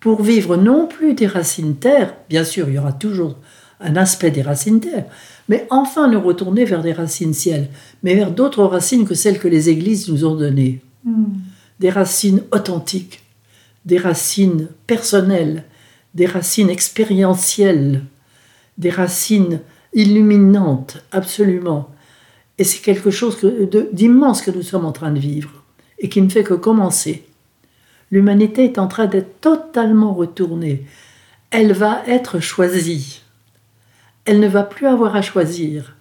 [0.00, 3.36] pour vivre non plus des racines terre, bien sûr il y aura toujours
[3.80, 5.04] un aspect des racines terre,
[5.48, 7.68] mais enfin nous retourner vers des racines ciel,
[8.02, 10.80] mais vers d'autres racines que celles que les églises nous ont données.
[11.04, 11.34] Hmm.
[11.80, 13.22] Des racines authentiques,
[13.90, 15.64] des racines personnelles,
[16.14, 18.04] des racines expérientielles,
[18.78, 21.90] des racines illuminantes, absolument.
[22.56, 23.38] Et c'est quelque chose
[23.92, 25.64] d'immense que nous sommes en train de vivre
[25.98, 27.26] et qui ne fait que commencer.
[28.12, 30.86] L'humanité est en train d'être totalement retournée.
[31.50, 33.22] Elle va être choisie.
[34.24, 35.96] Elle ne va plus avoir à choisir.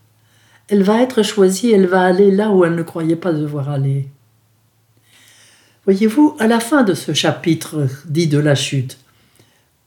[0.68, 4.10] Elle va être choisie, elle va aller là où elle ne croyait pas devoir aller.
[5.90, 9.00] Voyez-vous, à la fin de ce chapitre dit de la chute,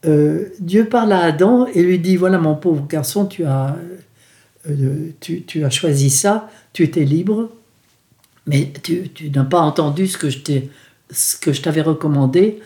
[0.05, 3.77] euh, Dieu parle à Adam et lui dit, voilà mon pauvre garçon, tu as
[4.69, 7.51] euh, tu, as choisi ça, tu étais libre,
[8.47, 10.29] mais tu, n'as pas entendu ce que
[11.53, 12.59] je t'avais recommandé,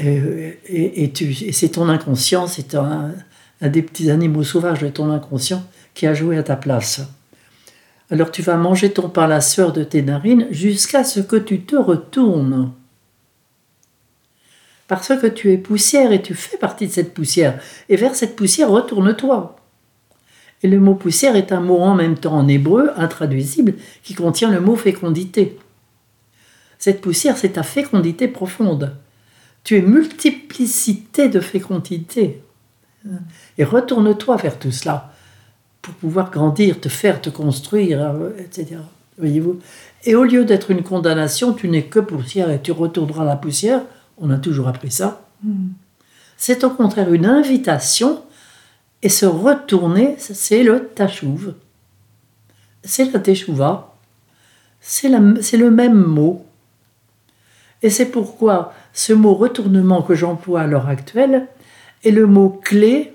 [0.00, 1.12] euh, et,
[1.52, 3.12] c'est ton inconscient, c'est un,
[3.62, 7.02] des petits animaux sauvages de ton inconscient qui a joué à ta place.
[8.14, 11.62] Alors tu vas manger ton pain la sueur de tes narines jusqu'à ce que tu
[11.62, 12.70] te retournes.
[14.86, 17.60] Parce que tu es poussière et tu fais partie de cette poussière.
[17.88, 19.56] Et vers cette poussière, retourne-toi.
[20.62, 23.74] Et le mot poussière est un mot en même temps en hébreu, intraduisible,
[24.04, 25.58] qui contient le mot fécondité.
[26.78, 28.94] Cette poussière, c'est ta fécondité profonde.
[29.64, 32.44] Tu es multiplicité de fécondité.
[33.58, 35.13] Et retourne-toi vers tout cela
[35.84, 38.78] pour pouvoir grandir, te faire, te construire, etc.
[39.18, 39.60] Voyez-vous
[40.04, 43.36] Et au lieu d'être une condamnation, tu n'es que poussière et tu retourneras à la
[43.36, 43.82] poussière.
[44.16, 45.20] On a toujours appris ça.
[45.42, 45.68] Hmm.
[46.38, 48.22] C'est au contraire une invitation
[49.02, 51.54] et se retourner, c'est le tachouv.
[52.82, 53.94] C'est la teshuva.
[54.80, 56.46] C'est le même mot.
[57.82, 61.46] Et c'est pourquoi ce mot retournement que j'emploie à l'heure actuelle
[62.04, 63.12] est le mot clé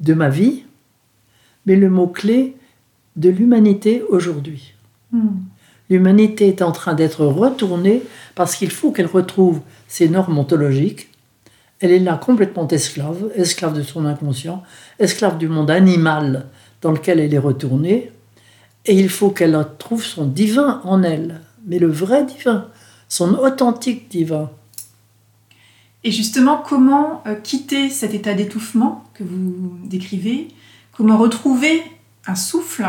[0.00, 0.65] de ma vie,
[1.66, 2.56] mais le mot clé
[3.16, 4.74] de l'humanité aujourd'hui.
[5.12, 5.28] Hmm.
[5.90, 8.02] L'humanité est en train d'être retournée
[8.34, 11.10] parce qu'il faut qu'elle retrouve ses normes ontologiques.
[11.80, 14.62] Elle est là complètement esclave, esclave de son inconscient,
[14.98, 16.46] esclave du monde animal
[16.82, 18.10] dans lequel elle est retournée.
[18.86, 22.68] Et il faut qu'elle trouve son divin en elle, mais le vrai divin,
[23.08, 24.50] son authentique divin.
[26.04, 30.48] Et justement, comment euh, quitter cet état d'étouffement que vous décrivez
[30.96, 31.82] Comment retrouver
[32.26, 32.86] un souffle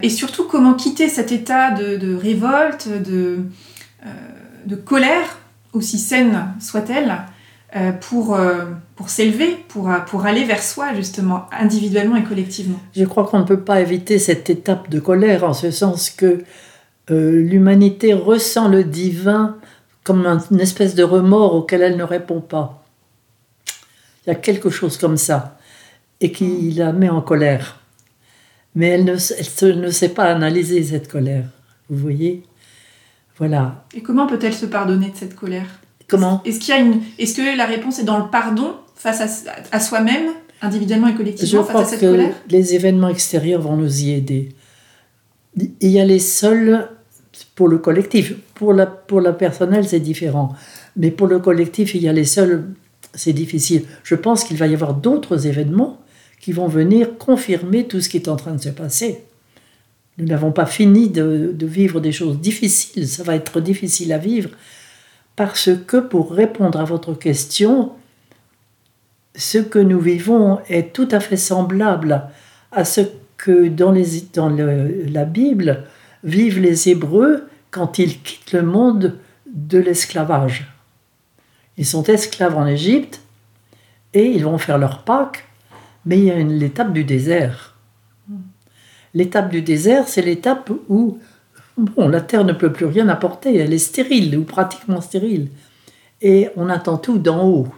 [0.00, 3.38] Et surtout, comment quitter cet état de, révolte, de,
[4.04, 4.08] euh,
[4.66, 5.38] de, colère,
[5.72, 7.16] aussi saine soit-elle,
[7.76, 8.38] euh, pour,
[8.96, 13.60] pour s'élever, pour aller vers soi, justement, individuellement et collectivement Je crois qu'on ne peut
[13.60, 16.44] pas éviter cette étape de colère, en ce sens que
[17.08, 19.56] l'humanité ressent le divin
[20.04, 22.84] comme une espèce de remords auquel elle ne répond pas.
[24.24, 25.53] Il y a quelque chose comme ça,
[26.20, 27.80] et qui la met en colère.
[28.74, 31.44] Mais elle ne, ne sait pas analyser cette colère.
[31.88, 32.42] Vous voyez
[33.38, 33.84] Voilà.
[33.94, 35.66] Et comment peut-elle se pardonner de cette colère?
[36.08, 36.42] Comment?
[36.44, 39.80] Est-ce qu'il y a une, est-ce que la réponse est dans le pardon face à,
[39.80, 40.30] soi-même,
[40.62, 44.50] individuellement et collectivement, face à cette que Les événements extérieurs vont nous y aider.
[45.56, 46.88] Il y a les seuls
[47.54, 48.34] pour le collectif.
[48.54, 50.54] Pour la, pour la personnelle, c'est différent.
[50.96, 52.64] Mais pour le collectif, il y a les seuls,
[53.14, 53.84] c'est difficile.
[54.02, 56.00] Je pense qu'il va y avoir d'autres événements
[56.44, 59.24] qui vont venir confirmer tout ce qui est en train de se passer.
[60.18, 64.50] Nous n'avons pas fini de, vivre des choses difficiles, ça va être difficile à vivre,
[65.36, 67.92] parce que pour répondre à votre question,
[69.34, 72.28] ce que nous vivons est tout à fait semblable
[72.72, 73.00] à ce
[73.38, 75.84] que dans, les, dans la Bible,
[76.24, 80.70] vivent les Hébreux quand ils quittent le monde de l'esclavage.
[81.78, 83.22] Ils sont esclaves en Égypte
[84.12, 85.46] et ils vont faire leur Pâques,
[86.06, 87.74] mais il y a l'étape du désert.
[89.14, 91.18] L'étape du désert, c'est l'étape où
[91.76, 95.48] bon, la terre ne peut plus rien apporter, elle est stérile ou pratiquement stérile.
[96.20, 97.68] Et on attend tout d'en haut.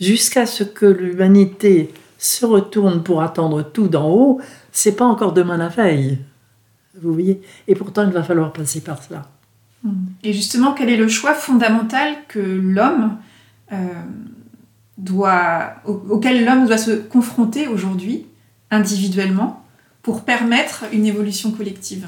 [0.00, 5.56] Jusqu'à ce que l'humanité se retourne pour attendre tout d'en haut, c'est pas encore demain
[5.56, 6.18] la veille.
[7.00, 7.40] Vous voyez?
[7.66, 9.28] Et pourtant, il va falloir passer par cela.
[10.24, 13.16] Et justement, quel est le choix fondamental que l'homme
[13.72, 13.76] euh,
[14.98, 18.26] doit, auquel l'homme doit se confronter aujourd'hui,
[18.70, 19.64] individuellement,
[20.02, 22.06] pour permettre une évolution collective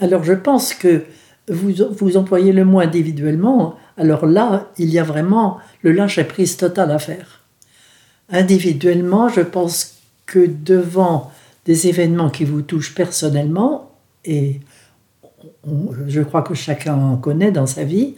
[0.00, 1.04] Alors, je pense que
[1.48, 3.76] vous, vous employez le mot individuellement.
[3.96, 7.40] Alors là, il y a vraiment le lâcher prise total à faire.
[8.30, 11.32] Individuellement, je pense que devant
[11.64, 13.92] des événements qui vous touchent personnellement,
[14.24, 14.60] et
[16.06, 18.16] je crois que chacun en connaît dans sa vie,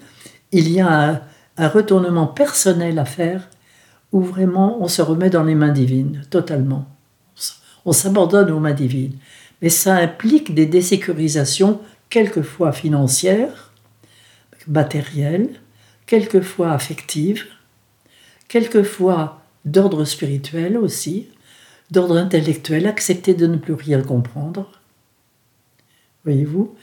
[0.52, 1.22] il y a
[1.56, 3.48] un, retournement personnel à faire
[4.12, 6.86] où vraiment on se remet dans les mains divines, totalement.
[7.84, 9.16] On s'abandonne aux mains divines.
[9.62, 13.72] Mais ça implique des désécurisations, quelquefois financières,
[14.66, 15.48] matérielles,
[16.06, 17.44] quelquefois affectives,
[18.48, 21.28] quelquefois d'ordre spirituel aussi,
[21.90, 24.70] d'ordre intellectuel, accepter de ne plus rien comprendre,
[26.24, 26.74] Voyez-vous?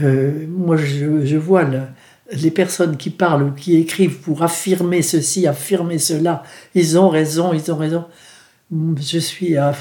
[0.00, 1.64] Euh, Moi, je, vois
[2.32, 6.42] les personnes qui parlent ou qui écrivent pour affirmer ceci, affirmer cela.
[6.74, 8.04] Ils ont raison, ils ont raison.
[8.72, 9.72] Je suis euh,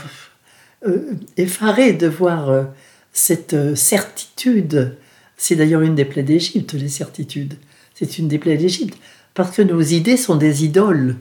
[0.85, 2.67] euh, effaré de voir
[3.11, 4.97] cette certitude.
[5.37, 7.55] C'est d'ailleurs une des plaies d'Égypte, les certitudes.
[7.93, 8.97] C'est une des plaies d'Égypte.
[9.33, 11.15] Parce que nos idées sont des idoles,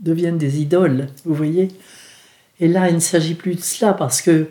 [0.00, 1.68] deviennent des idoles, vous voyez.
[2.60, 4.48] Et là, il ne s'agit plus de cela parce que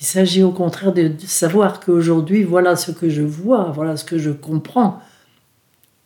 [0.00, 4.18] il s'agit au contraire de savoir qu'aujourd'hui, voilà ce que je vois, voilà ce que
[4.18, 5.02] je comprends.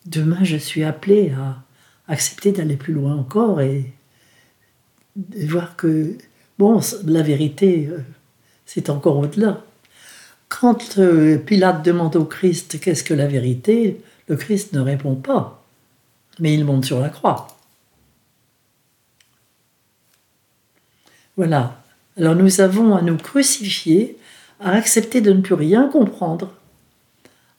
[0.05, 1.63] Demain, je suis appelé à
[2.07, 3.93] accepter d'aller plus loin encore et
[5.15, 6.17] voir que,
[6.59, 7.99] bon, la vérité, euh,
[8.65, 9.63] c'est encore au-delà.
[10.49, 15.63] Quand euh, Pilate demande au Christ qu'est-ce que la vérité, le Christ ne répond pas,
[16.39, 17.47] mais il monte sur la croix.
[21.37, 21.81] Voilà,
[22.17, 24.17] alors nous avons à nous crucifier,
[24.59, 26.53] à accepter de ne plus rien comprendre,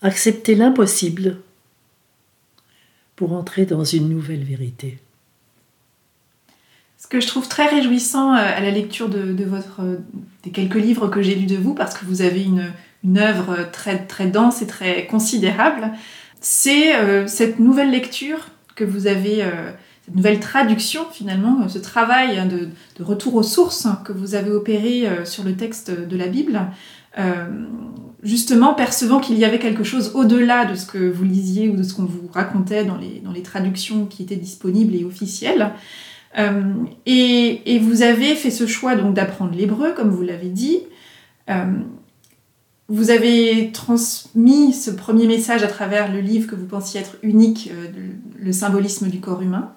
[0.03, 1.38] accepter l'impossible
[3.17, 4.99] pour entrer dans une nouvelle vérité.
[7.05, 9.97] Ce que je trouve très réjouissant euh, à la lecture de, votre, euh,
[10.43, 12.73] des quelques livres que j'ai lus de vous, parce que vous avez une,
[13.19, 15.93] œuvre très, très dense et très considérable,
[16.41, 18.39] c'est euh, cette nouvelle lecture
[18.75, 19.45] que vous avez
[20.12, 22.71] nouvelle traduction finalement, ce travail hein, de,
[23.05, 26.61] retour aux sources que vous avez opéré sur le texte de la Bible,
[28.25, 31.83] justement percevant qu'il y avait quelque chose au-delà de ce que vous lisiez ou de
[31.83, 35.72] ce qu'on vous racontait dans les, traductions qui étaient disponibles et officielles.
[37.07, 40.81] et, vous avez fait ce choix donc d'apprendre l'hébreu, comme vous l'avez dit.
[42.89, 47.70] Vous avez transmis ce premier message à travers le livre que vous pensiez être unique,
[47.72, 47.89] euh,
[48.39, 49.72] le symbolisme du corps humain.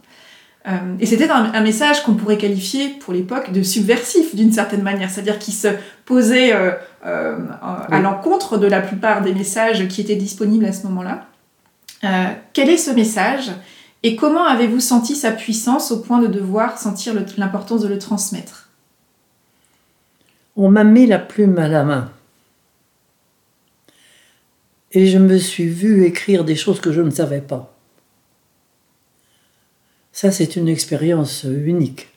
[0.68, 5.10] Euh, et c'était un, message qu'on pourrait qualifier pour l'époque de subversif d'une certaine manière,
[5.10, 5.70] c'est-à-dire qui se
[6.06, 11.28] posait euh, à l'encontre de la plupart des messages qui étaient disponibles à ce moment-là.
[12.54, 13.52] quel est ce message
[14.04, 18.70] et comment avez-vous senti sa puissance au point de devoir sentir l'importance de le transmettre?
[20.58, 22.12] On m'a mis la plume à la main
[24.92, 27.77] et je me suis vue écrire des choses que je ne savais pas.
[30.18, 32.08] Ça, c'est une expérience unique.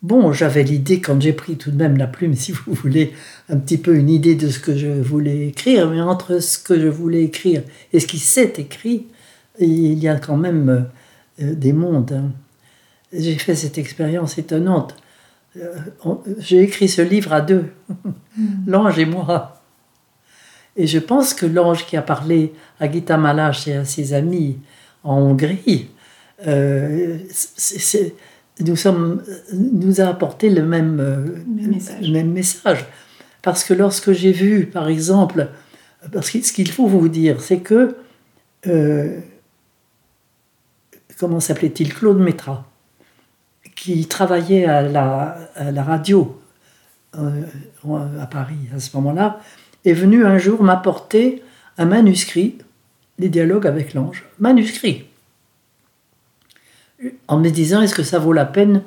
[0.00, 3.12] Bon, j'avais l'idée, quand j'ai pris tout de même la plume, si vous voulez,
[3.50, 6.80] un petit peu une idée de ce que je voulais écrire, mais entre ce que
[6.80, 9.08] je voulais écrire et ce qui s'est écrit,
[9.58, 10.88] il y a quand même
[11.42, 12.12] euh, des mondes.
[12.12, 12.32] Hein.
[13.12, 14.96] J'ai fait cette expérience étonnante.
[15.58, 15.74] Euh,
[16.38, 18.52] j'ai écrit ce livre à deux, hmm.
[18.66, 19.60] l'ange et moi.
[20.76, 24.56] Et je pense que l'ange qui a parlé à Gita Malache et à ses amis
[25.02, 25.90] en Hongrie,
[26.46, 27.18] euh,
[28.60, 29.22] nous, sommes,
[29.52, 32.86] nous a apporté le même, euh, même, message.
[33.42, 35.48] Parce que lorsque j'ai vu, par exemple,
[36.12, 37.96] parce que ce qu'il faut vous dire, c'est que,
[38.66, 39.18] euh,
[41.18, 42.66] comment s'appelait-il, Claude Métra,
[43.76, 46.40] qui travaillait à la, à la radio
[47.12, 49.40] à Paris à ce moment-là,
[49.84, 51.42] est venu un jour m'apporter
[51.78, 52.58] un manuscrit,
[53.18, 55.04] les dialogues avec l'ange, manuscrit,
[57.28, 58.82] en me disant est-ce que ça vaut la peine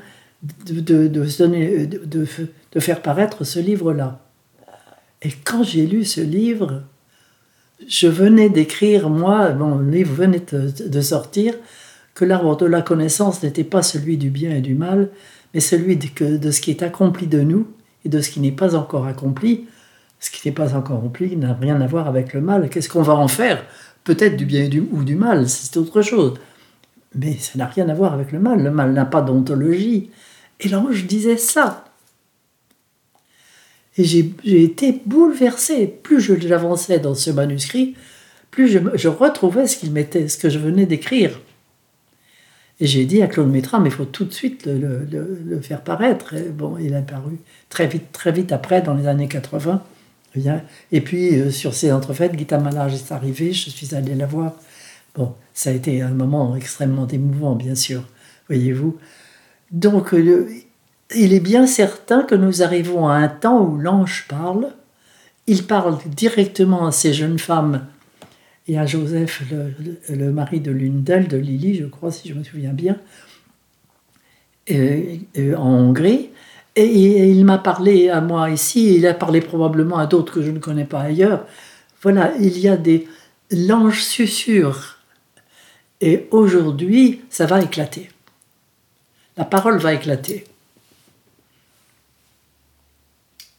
[0.65, 4.21] de, de, faire paraître ce livre-là?
[5.21, 6.83] Et quand j'ai lu ce livre,
[7.87, 11.55] je venais d'écrire, moi, mon livre venait de, sortir,
[12.13, 15.09] que l'arbre de la connaissance n'était pas celui du bien et du mal,
[15.53, 17.67] mais celui de, de ce qui est accompli de nous
[18.05, 19.65] et de ce qui n'est pas encore accompli,
[20.19, 22.69] ce qui n'est pas encore rempli n'a rien à voir avec le mal.
[22.69, 23.63] Qu'est-ce qu'on va en faire?
[24.03, 26.33] Peut-être du bien ou du mal, c'est autre chose.
[27.17, 28.63] Mais ça n'a rien à voir avec le mal.
[28.63, 30.11] Le mal n'a pas d'ontologie.
[30.59, 31.85] Et l'ange disait ça.
[33.97, 34.31] Et j'ai
[34.63, 35.87] été bouleversé.
[35.87, 37.95] Plus j'avançais dans ce manuscrit,
[38.51, 41.41] plus je, retrouvais ce qu'il mettait, ce que je venais d'écrire.
[42.79, 46.35] Et j'ai dit à Claude Métra, mais il faut tout de suite le, faire paraître.
[46.35, 47.37] Et bon, il a paru
[47.69, 49.81] très vite, très vite après, dans les années 80.
[50.91, 54.53] Et puis, euh, sur ces entrefaites, Gita Malage est arrivée, je suis allé la voir.
[55.15, 58.03] Bon, ça a été un moment extrêmement émouvant, bien sûr,
[58.47, 58.95] voyez-vous.
[59.71, 60.47] Donc, euh,
[61.15, 64.67] il est bien certain que nous arrivons à un temps où l'ange parle.
[65.47, 67.87] Il parle directement à ces jeunes femmes
[68.67, 69.41] et à Joseph,
[70.09, 72.97] le, mari de l'une d'elles, de Lily, je crois, si je me souviens bien,
[74.69, 75.17] euh,
[75.55, 76.29] en Hongrie.
[76.75, 80.51] Et il m'a parlé à moi ici, il a parlé probablement à d'autres que je
[80.51, 81.47] ne connais pas ailleurs.
[82.03, 83.07] Voilà, il y a des.
[83.49, 84.96] L'ange susurre.
[86.01, 88.09] Et aujourd'hui, ça va éclater.
[89.35, 90.45] La parole va éclater.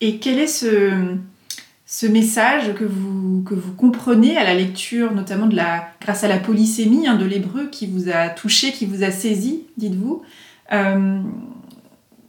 [0.01, 5.57] Et quel est ce, message que vous, que vous comprenez à la lecture, notamment de
[5.57, 9.11] la, grâce à la polysémie hein, de l'hébreu qui vous a touché, qui vous a
[9.11, 10.23] saisi, dites-vous?
[10.73, 11.21] Euh,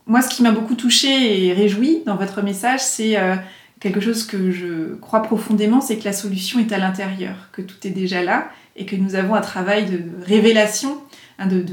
[0.07, 3.35] moi, ce qui m'a beaucoup touché et réjoui dans votre message, c'est euh,
[3.79, 7.75] quelque chose que je crois profondément, c'est que la solution est à l'intérieur, que tout
[7.85, 8.49] est déjà là
[8.79, 10.97] et que nous avons un travail de révélation,
[11.37, 11.65] hein, de,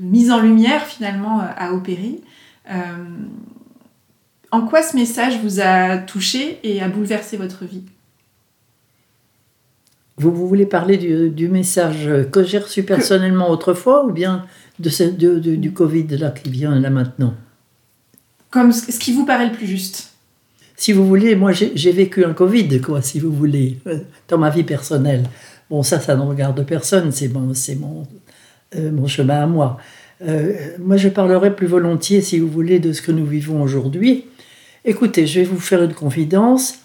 [0.00, 2.20] mise en lumière finalement à opérer.
[2.70, 2.74] Euh,
[4.50, 7.84] en quoi ce message vous a touché et a bouleversé votre vie?
[10.16, 14.44] Vous, voulez parler du, message que j'ai reçu personnellement autrefois ou bien
[14.78, 17.34] de, du Covid là qui vient là maintenant?
[18.50, 20.12] Comme ce qui vous paraît le plus juste.
[20.76, 23.78] Si vous voulez, moi j'ai vécu un Covid, quoi, si vous voulez,
[24.28, 25.24] dans ma vie personnelle.
[25.70, 28.06] Bon, ça, ça ne regarde personne, c'est mon, mon,
[28.76, 29.78] euh, mon chemin à moi.
[30.22, 34.26] Euh, moi, je parlerai plus volontiers, si vous voulez, de ce que nous vivons aujourd'hui.
[34.84, 36.80] Écoutez, je vais vous faire une confidence.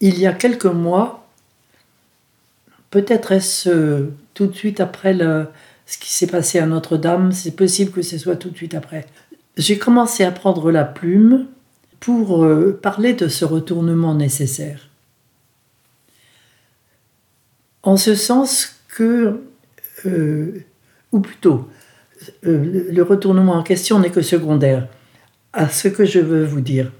[0.00, 1.26] Il y a quelques mois,
[2.90, 5.14] peut-être est-ce tout de suite après
[5.86, 9.06] ce qui s'est passé à Notre-Dame, c'est possible que ce soit tout de suite après.
[9.56, 11.46] J'ai commencé à prendre la plume
[12.00, 14.88] pour euh, parler de ce retournement nécessaire.
[17.86, 19.44] En ce sens que,
[20.06, 20.64] euh,
[21.12, 21.68] ou plutôt,
[22.44, 24.88] euh, le retournement en question n'est que secondaire
[25.52, 26.90] à ce que je veux vous dire.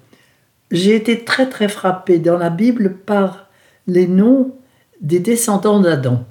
[0.71, 3.49] J'ai été très très frappé dans la Bible par
[3.89, 4.55] les noms
[5.01, 6.25] des descendants d'Adam.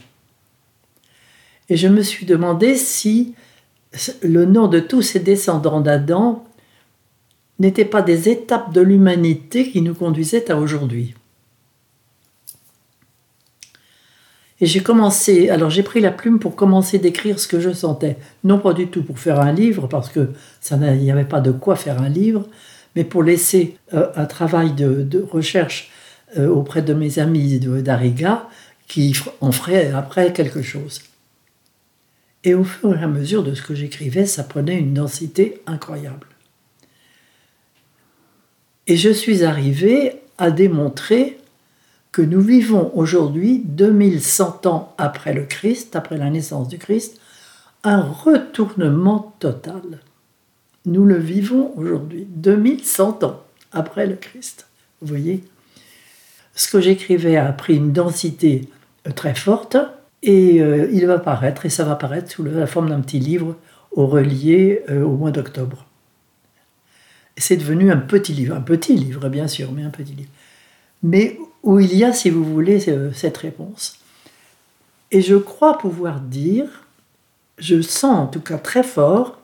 [1.68, 3.36] Et je me suis demandé si
[4.22, 6.46] le nom de tous ces descendants d'Adam
[7.60, 11.14] n'était pas des étapes de l'humanité qui nous conduisaient à aujourd'hui.
[14.62, 18.18] Et j'ai commencé, alors j'ai pris la plume pour commencer d'écrire ce que je sentais.
[18.44, 20.30] Non pas du tout pour faire un livre, parce que
[20.62, 22.48] ça n'y avait pas de quoi faire un livre,
[22.96, 25.92] mais pour laisser euh, un travail de, recherche
[26.38, 28.48] euh, auprès de mes amis d'Ariga,
[28.88, 31.02] qui en feraient après quelque chose.
[32.46, 36.28] Et au fur et à mesure de ce que j'écrivais, ça prenait une densité incroyable.
[38.88, 41.40] Et je suis arrivé à démontrer
[42.16, 47.20] que nous vivons aujourd'hui, 2100 ans après le Christ, après la naissance du Christ,
[47.84, 49.82] un retournement total.
[50.86, 53.44] Nous le vivons aujourd'hui, 2100 ans
[53.74, 54.68] après le Christ.
[55.02, 55.44] Vous voyez
[56.56, 58.70] Ce que j'écrivais a pris une densité
[59.06, 59.76] euh, très forte
[60.24, 63.58] et euh, il va paraître, et ça va paraître sous la forme d'un petit livre
[63.92, 65.86] au relié euh, au mois d'octobre.
[67.36, 70.30] C'est devenu un petit livre, un petit livre bien sûr, mais un petit livre.
[71.04, 72.80] Mais où il y a, si vous voulez,
[73.14, 74.00] cette réponse.
[75.12, 76.86] Et je crois pouvoir dire,
[77.58, 79.40] je sens en tout cas très fort,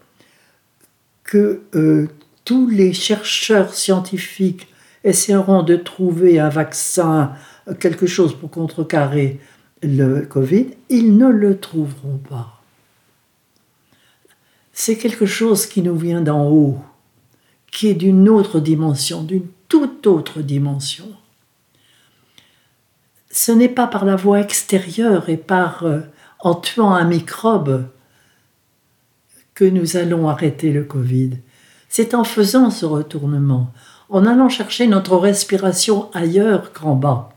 [1.23, 2.07] que euh,
[2.45, 4.67] tous les chercheurs scientifiques
[5.03, 7.33] essaieront de trouver un vaccin,
[7.79, 9.39] quelque chose pour contrecarrer
[9.81, 12.61] le Covid, ils ne le trouveront pas.
[14.73, 16.79] C'est quelque chose qui nous vient d'en haut,
[17.71, 21.07] qui est d'une autre dimension, d'une toute autre dimension
[23.32, 26.01] ce n'est pas par la voie extérieure et par euh,
[26.39, 27.88] en tuant un microbe
[29.53, 31.32] que nous allons arrêter le Covid.
[31.89, 33.71] C'est en faisant ce retournement,
[34.09, 37.29] en allant chercher notre respiration ailleurs qu'en bas.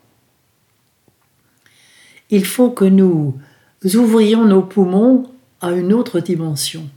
[2.30, 3.38] Il faut que nous
[3.95, 5.30] ouvrions nos poumons
[5.61, 6.88] à une autre dimension.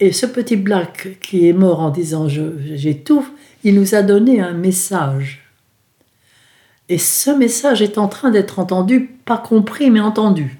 [0.00, 3.30] Et ce petit Black qui est mort en disant j'étouffe,
[3.64, 5.47] il nous a donné un message.
[6.88, 10.58] Et ce message est en train d'être entendu, pas compris, mais entendu.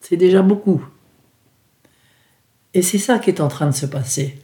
[0.00, 0.84] C'est déjà beaucoup.
[2.74, 4.38] Et c'est ça qui est en train de se passer.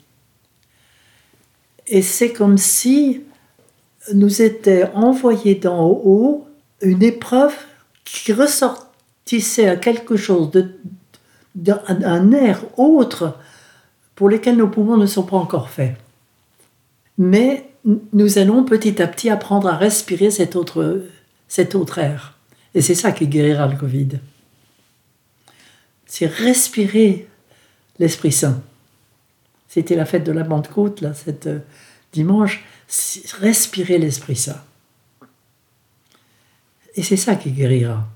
[1.87, 3.23] Et c'est comme si
[4.15, 6.47] nous était envoyé d'en haut
[6.81, 7.55] une épreuve
[8.05, 10.51] qui ressortissait à quelque chose
[11.55, 13.37] d'un air autre
[14.15, 15.95] pour lequel nos poumons ne sont pas encore faits.
[17.17, 17.71] Mais
[18.13, 21.05] nous allons petit à petit apprendre à respirer cet autre,
[21.49, 22.35] cet autre air.
[22.75, 24.21] Et c'est ça qui guérira le Covid.
[26.07, 27.27] C'est respirer
[27.99, 28.63] l'Esprit Saint.
[29.69, 31.59] C'était la fête de la Pentecôte, là, cet euh,
[32.13, 32.65] dimanche.
[33.41, 34.63] Respirer l'Esprit Saint.
[36.95, 38.07] Et c'est ça qui guérira.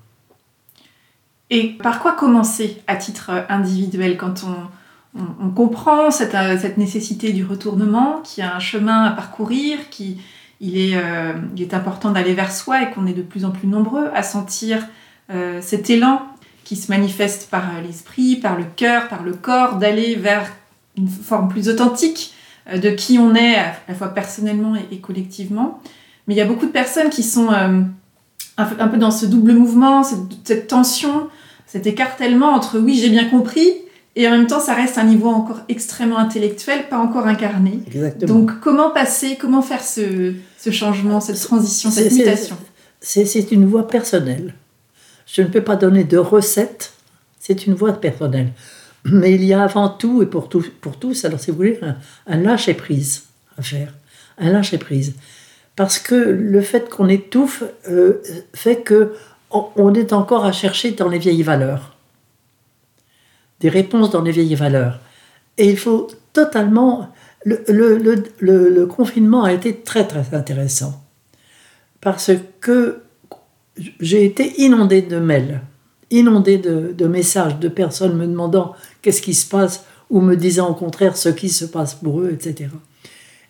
[1.51, 7.33] Et par quoi commencer à titre individuel quand on, on, comprend cette, euh, cette, nécessité
[7.33, 10.18] du retournement, qu'il y a un chemin à parcourir, qui,
[10.62, 14.08] euh, il est, important d'aller vers soi et qu'on est de plus en plus nombreux
[14.14, 14.86] à sentir
[15.30, 16.22] euh, cet élan
[16.62, 20.46] qui se manifeste par euh, l'esprit, par le cœur, par le corps, d'aller vers
[20.96, 22.34] une forme plus authentique
[22.72, 25.82] de qui on est, à la fois personnellement et, collectivement.
[26.26, 27.88] Mais il y a beaucoup de personnes qui sont un,
[28.56, 31.28] peu dans ce double mouvement, cette tension,
[31.66, 33.68] cet écartèlement entre oui, j'ai bien compris,
[34.14, 37.80] et en même temps, ça reste un niveau encore extrêmement intellectuel, pas encore incarné.
[37.86, 38.34] Exactement.
[38.34, 42.56] Donc, comment passer, comment faire ce, ce changement, cette transition, cette mutation?
[43.00, 44.54] C'est une voie personnelle.
[45.26, 46.92] Je ne peux pas donner de recette,
[47.40, 48.52] c'est une voie personnelle.
[49.04, 51.80] Mais il y a avant tout, et pour, tout, pour tous, alors si vous voulez,
[52.26, 53.24] un, lâcher-prise
[53.56, 53.94] à faire.
[54.36, 55.14] Un lâcher-prise.
[55.74, 58.22] Parce que le fait qu'on étouffe euh,
[58.54, 59.14] fait que
[59.50, 61.91] on est encore à chercher dans les vieilles valeurs
[63.62, 65.00] des réponses dans les vieilles valeurs.
[65.58, 67.08] Et il faut totalement...
[67.44, 71.02] Le, confinement a été très très intéressant
[72.00, 73.02] parce que
[73.98, 75.60] j'ai été inondé de mails,
[76.10, 80.70] inondé de, de, messages de personnes me demandant qu'est-ce qui se passe ou me disant
[80.70, 82.70] au contraire ce qui se passe pour eux, etc.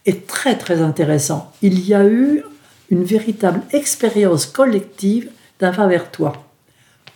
[0.06, 1.52] Et très très intéressant.
[1.60, 2.44] Il y a eu
[2.90, 6.32] une véritable expérience collective d'un va vers toi,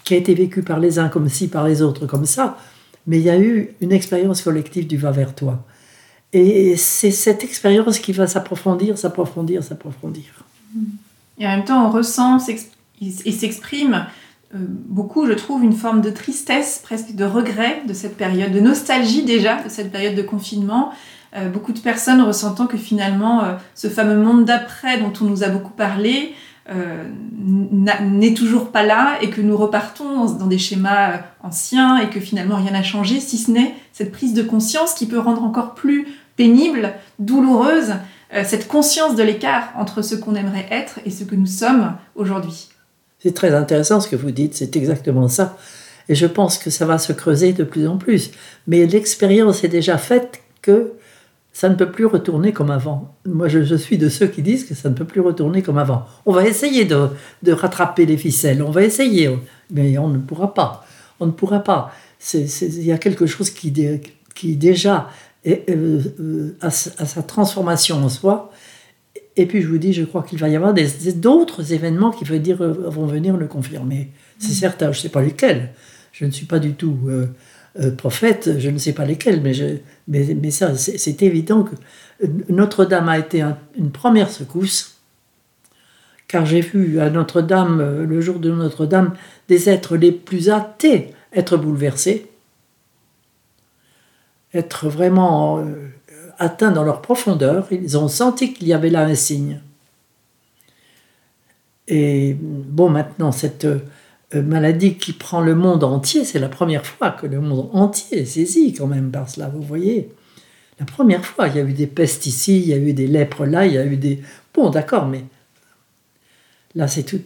[0.05, 2.59] qui a été vécue par les uns comme ci, par les autres comme ça,
[3.07, 5.65] mais il y a eu une expérience collective du va vers toi.
[6.33, 10.25] Et c'est cette expérience qui va s'approfondir, s'approfondir, s'approfondir.
[11.39, 12.39] Et en même temps, on ressent
[13.01, 14.07] et s'exprime
[14.53, 19.25] beaucoup, je trouve, une forme de tristesse, presque de regret de cette période, de nostalgie
[19.25, 20.93] déjà de cette période de confinement.
[21.53, 23.43] beaucoup de personnes ressentant que finalement,
[23.75, 29.19] ce fameux monde d'après dont on nous a beaucoup parlé, euh, n'est toujours pas là
[29.23, 33.21] et que nous repartons dans des schémas euh, anciens et que finalement rien n'a changé,
[33.21, 37.95] si ce n'est cette prise de conscience qui peut rendre encore plus pénible, douloureuse,
[38.35, 41.93] euh, cette conscience de l'écart entre ce qu'on aimerait être et ce que nous sommes
[42.17, 42.69] aujourd'hui.
[43.21, 45.57] C'est très intéressant ce que vous dites, c'est exactement ça.
[46.09, 48.31] Et je pense que ça va se creuser de plus en plus.
[48.67, 50.93] Mais l'expérience est déjà faite que
[51.57, 53.17] ça ne peut plus retourner comme avant.
[53.25, 56.05] Moi, je, suis de ceux qui disent que ça ne peut plus retourner comme avant.
[56.27, 57.09] On va essayer de,
[57.51, 59.31] rattraper les ficelles, on va essayer,
[59.71, 60.87] mais on ne pourra pas.
[61.19, 61.93] On ne pourra pas.
[62.35, 63.73] Il y a quelque chose qui,
[64.35, 65.09] qui déjà
[65.47, 68.53] est, euh, euh, a, sa transformation en soi.
[69.39, 72.61] Et puis, je vous dis, je crois qu'il va y avoir d'autres événements qui dire,
[72.61, 74.11] euh, vont venir le confirmer.
[74.39, 74.57] C'est mmh.
[74.57, 75.71] certain, je ne sais pas lesquels.
[76.13, 77.29] Je ne suis pas du tout euh,
[77.99, 81.74] prophètes, je ne sais pas lesquels, mais, mais, ça, c'est évident que
[82.49, 83.45] Notre-Dame a été
[83.77, 84.97] une première secousse,
[86.29, 89.14] car j'ai vu à Notre-Dame, euh, le jour de Notre-Dame,
[89.49, 92.27] des êtres les plus athées être bouleversés,
[94.55, 95.91] être vraiment euh,
[96.39, 97.66] atteints dans leur profondeur.
[97.70, 99.61] Ils ont senti qu'il y avait là un signe.
[101.89, 103.79] Et bon, maintenant, cette euh,
[104.43, 106.24] maladie qui prend le monde entier.
[106.24, 109.62] C'est la première fois que le monde entier est saisi quand même par cela, vous
[109.62, 110.11] voyez.
[110.78, 113.07] La première fois, il y a eu des pestes ici, il y a eu des
[113.07, 114.20] lèpres là, il y a eu des...
[114.53, 115.24] Bon, d'accord, mais
[116.74, 117.20] là, c'est, tout,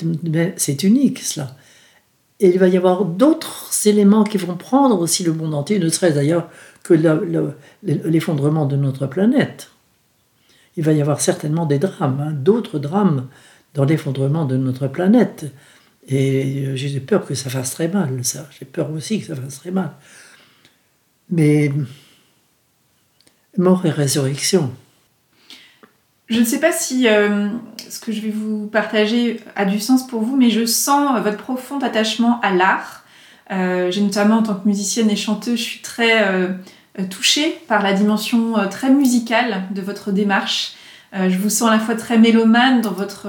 [0.56, 1.56] c'est unique, cela.
[2.38, 5.88] Et il va y avoir d'autres éléments qui vont prendre aussi le monde entier, ne
[5.88, 6.48] serait-ce d'ailleurs
[6.82, 6.94] que
[7.82, 9.70] l'effondrement de notre planète.
[10.76, 13.26] Il va y avoir certainement des drames, hein, d'autres drames
[13.74, 15.46] dans l'effondrement de notre planète.
[16.08, 18.48] Et euh, j'ai peur que ça fasse très mal, ça.
[18.58, 19.92] J'ai peur aussi que ça fasse très mal.
[21.30, 21.70] Mais
[23.56, 24.72] mort et résurrection.
[26.28, 27.48] Je ne sais pas si euh,
[27.88, 31.36] ce que je vais vous partager a du sens pour vous, mais je sens votre
[31.36, 33.04] profond attachement à l'art.
[33.50, 36.24] Euh, j'ai notamment en tant que musicienne et chanteuse, je suis très
[37.08, 40.74] touchée par la dimension très musicale de votre démarche.
[41.12, 43.28] je vous sens à la fois très mélomane dans votre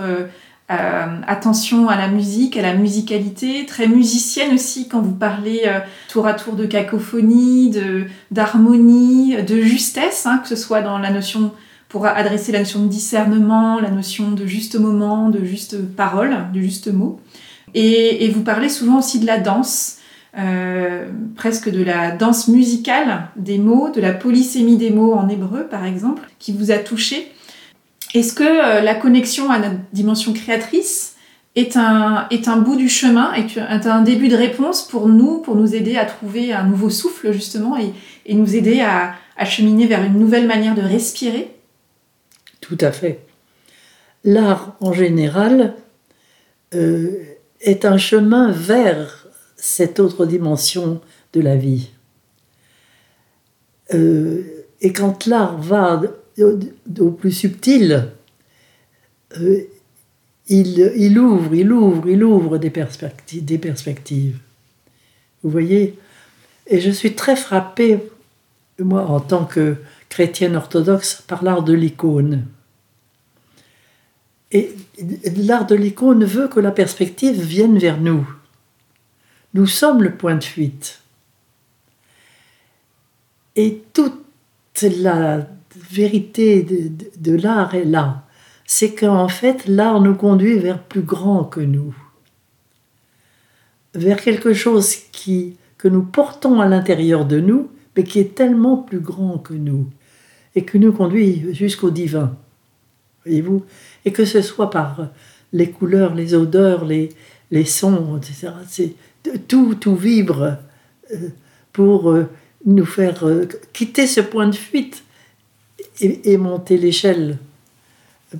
[0.69, 5.79] euh, attention à la musique, à la musicalité, très musicienne aussi quand vous parlez euh,
[6.07, 7.73] tour à tour de cacophonie,
[8.29, 11.51] d'harmonie, de justesse, hein, que ce soit dans la notion
[11.89, 16.61] pour adresser la notion de discernement, la notion de juste moment, de juste parole, de
[16.61, 17.19] juste mot.
[17.73, 19.97] Et, vous parlez souvent aussi de la danse,
[20.37, 25.67] euh, presque de la danse musicale des mots, de la polysémie des mots en hébreu
[25.69, 27.31] par exemple, qui vous a touché.
[28.13, 31.15] Est-ce que euh, la connexion à notre dimension créatrice
[31.55, 35.55] est un, est un bout du chemin, est un début de réponse pour nous, pour
[35.55, 37.93] nous aider à trouver un nouveau souffle justement et,
[38.33, 41.55] nous aider à, cheminer vers une nouvelle manière de respirer?
[42.61, 43.25] Tout à fait.
[44.23, 45.73] L'art en général
[46.75, 47.17] euh,
[47.59, 51.01] est un chemin vers cette autre dimension
[51.33, 51.89] de la vie.
[53.93, 54.43] Euh,
[54.79, 55.99] et quand l'art va
[56.43, 58.11] au, plus subtil,
[59.37, 59.61] euh,
[60.47, 64.39] il, ouvre, il ouvre, il ouvre des des perspectives.
[65.43, 65.97] Vous voyez?
[66.67, 67.99] Et je suis très frappée,
[68.79, 69.77] moi, en tant que
[70.09, 72.45] chrétienne orthodoxe, par l'art de l'icône.
[74.51, 74.75] Et
[75.37, 78.27] l'art de l'icône veut que la perspective vienne vers nous.
[79.53, 81.01] Nous sommes le point de fuite.
[83.55, 84.23] Et toute
[84.81, 85.47] la
[85.91, 88.25] vérité de, l'art est là.
[88.65, 91.93] C'est qu'en fait, l'art nous conduit vers plus grand que nous,
[93.93, 98.77] vers quelque chose qui, que nous portons à l'intérieur de nous, mais qui est tellement
[98.77, 99.87] plus grand que nous,
[100.55, 102.35] et qui nous conduit jusqu'au divin.
[103.25, 103.63] Voyez-vous?
[104.05, 105.09] Et que ce soit par
[105.53, 107.09] les couleurs, les odeurs, les,
[107.65, 108.51] sons, etc.
[109.47, 110.57] Tout, tout vibre
[111.13, 111.29] euh,
[111.73, 112.27] pour euh,
[112.65, 115.03] nous faire euh, quitter ce point de fuite
[115.99, 117.37] et, monter l'échelle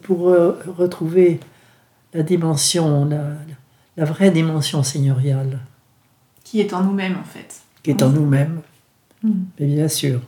[0.02, 1.40] pour euh, retrouver
[2.14, 3.10] la dimension,
[3.98, 5.60] la, vraie dimension seigneuriale.
[6.44, 7.62] Qui est en nous-mêmes, en fait.
[7.84, 8.62] Qui est en nous-mêmes.
[9.24, 9.32] Mm.
[9.60, 10.22] Mais bien sûr.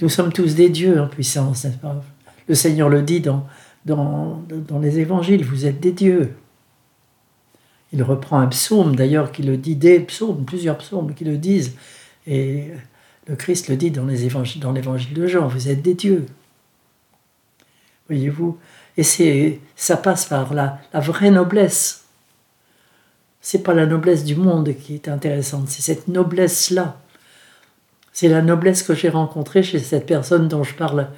[0.00, 2.02] Nous sommes tous des dieux en puissance, n'est-ce pas?
[2.48, 3.46] Le Seigneur le dit dans,
[3.84, 6.34] dans, dans les évangiles, vous êtes des dieux.
[7.92, 11.76] Il reprend un psaume d'ailleurs qui le dit, des psaumes, plusieurs psaumes qui le disent.
[12.26, 12.68] Et
[13.26, 16.26] le Christ le dit dans l'évangile de Jean, vous êtes des dieux.
[18.08, 18.58] Voyez-vous
[18.96, 22.00] Et ça passe par la, vraie noblesse
[23.44, 26.96] c'est pas la noblesse du monde qui est intéressante, c'est cette noblesse-là.
[28.12, 31.08] C'est la noblesse que j'ai rencontrée chez cette personne dont je parle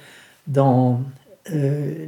[0.47, 1.03] dans
[1.51, 2.07] euh,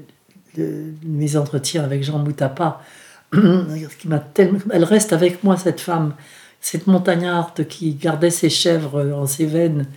[1.03, 2.81] mes entretiens avec Jean Moutapa.
[3.33, 6.15] Elle reste avec moi, cette femme,
[6.61, 9.87] cette montagnarde qui gardait ses chèvres en ses veines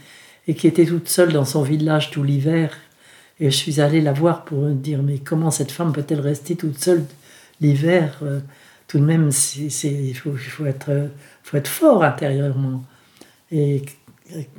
[0.46, 2.76] et qui était toute seule dans son village tout l'hiver.
[3.38, 6.56] Et je suis allée la voir pour me dire Mais comment cette femme peut-elle rester
[6.56, 7.04] toute seule
[7.60, 8.22] l'hiver?
[8.86, 11.10] Tout de même, il, faut, être,
[11.44, 12.82] faut être fort intérieurement.
[13.52, 13.82] Et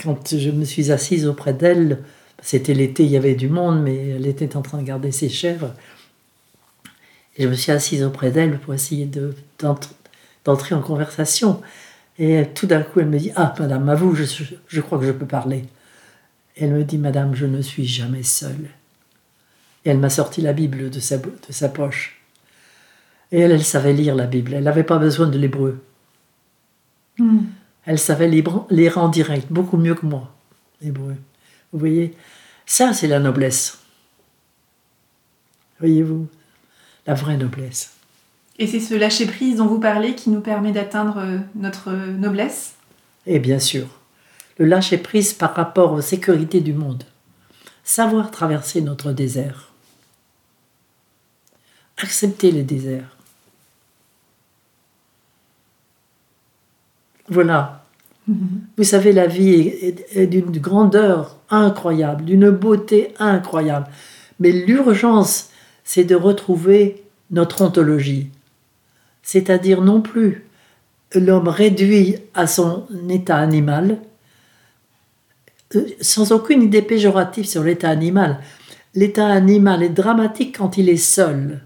[0.02, 2.00] quand je me suis assise auprès d'elle,
[2.42, 5.30] c'était l'été, il y avait du monde, mais elle était en train de garder ses
[5.30, 5.74] chèvres.
[7.38, 11.62] Et je me suis assise auprès d'elle pour essayer de, d'entrer en conversation.
[12.24, 14.26] Et tout d'un coup, elle me dit Ah, madame, à vous, je,
[14.68, 15.66] je crois que je peux parler.
[16.56, 18.70] elle me dit Madame, je ne suis jamais seule.
[19.84, 22.22] Et elle m'a sorti la Bible de sa, de sa poche.
[23.32, 24.54] Et elle, elle savait lire la Bible.
[24.54, 25.84] Elle n'avait pas besoin de l'hébreu.
[27.18, 27.46] Hmm.
[27.86, 30.32] Elle savait lire en direct, beaucoup mieux que moi,
[30.80, 31.16] l'hébreu.
[31.74, 32.16] Vous voyez
[32.68, 33.80] Ça, c'est la noblesse.
[35.80, 36.28] Voyez-vous
[37.08, 37.96] La vraie noblesse.
[38.62, 42.76] Et c'est ce lâcher-prise dont vous parlez qui nous permet d'atteindre euh, notre noblesse?
[43.26, 43.88] Et bien sûr.
[44.60, 47.04] Le lâcher-prise par rapport aux sécurités du monde.
[47.84, 49.72] Savoir traverser notre désert.
[51.98, 53.18] Accepter les déserts.
[57.30, 57.84] Voilà.
[58.78, 59.54] Vous savez, la vie
[60.14, 63.88] est, d'une grandeur incroyable, d'une beauté incroyable.
[64.40, 65.50] Mais l'urgence,
[65.84, 68.30] c'est de retrouver notre ontologie.
[69.24, 70.46] C'est-à-dire non plus
[71.14, 74.00] l'homme réduit à son état animal,
[75.76, 78.40] euh, sans aucune idée péjorative sur l'état animal.
[78.94, 81.62] L'état animal est dramatique quand il est seul.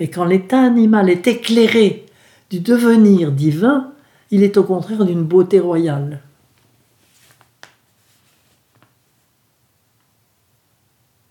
[0.00, 2.06] Mais quand l'état animal est éclairé
[2.50, 3.92] du devenir divin,
[4.30, 6.20] il est au contraire d'une beauté royale.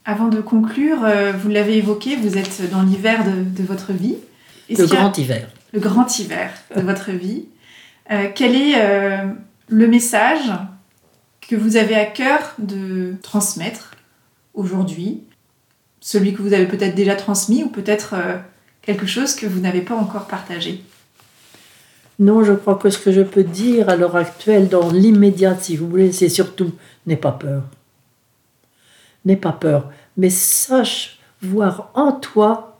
[0.05, 4.15] Avant de conclure, euh, vous l'avez évoqué, vous êtes dans l'hiver de, votre vie.
[4.69, 5.47] Le grand hiver.
[5.73, 7.45] Le grand hiver de votre vie.
[8.11, 9.27] Euh, quel est euh,
[9.67, 10.51] le message
[11.47, 13.91] que vous avez à cœur de transmettre
[14.53, 15.23] aujourd'hui?
[15.99, 18.15] Celui que vous avez peut-être déjà transmis ou peut-être
[18.81, 20.83] quelque chose que vous n'avez pas encore partagé?
[22.19, 25.75] Non, je crois que ce que je peux dire à l'heure actuelle, dans l'immédiat, si
[25.75, 26.71] vous voulez, c'est surtout
[27.05, 27.63] n'aie pas peur.
[29.25, 32.76] N'aie pas peur, mais sache voir en toi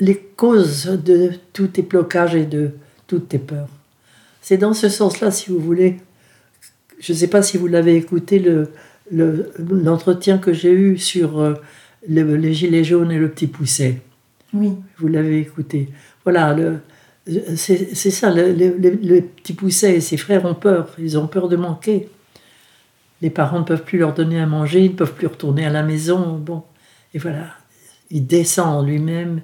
[0.00, 2.70] les causes de tous tes blocages et de
[3.06, 3.68] toutes tes peurs.
[4.40, 5.98] C'est dans ce sens-là, si vous voulez,
[7.00, 8.42] je ne sais pas si vous l'avez écouté,
[9.10, 11.54] l'entretien le, que j'ai eu sur euh,
[12.08, 14.00] les gilets jaunes et le petit pousset.
[14.54, 14.72] Oui.
[14.98, 15.88] Vous l'avez écouté.
[16.24, 16.78] Voilà, le,
[17.56, 22.08] c'est ça, le, petit pousset et ses frères ont peur, ils ont peur de manquer.
[23.20, 25.70] Les parents ne peuvent plus leur donner à manger, ils ne peuvent plus retourner à
[25.70, 26.38] la maison.
[26.38, 26.62] Bon,
[27.12, 27.48] et voilà,
[28.10, 29.42] il descend en lui-même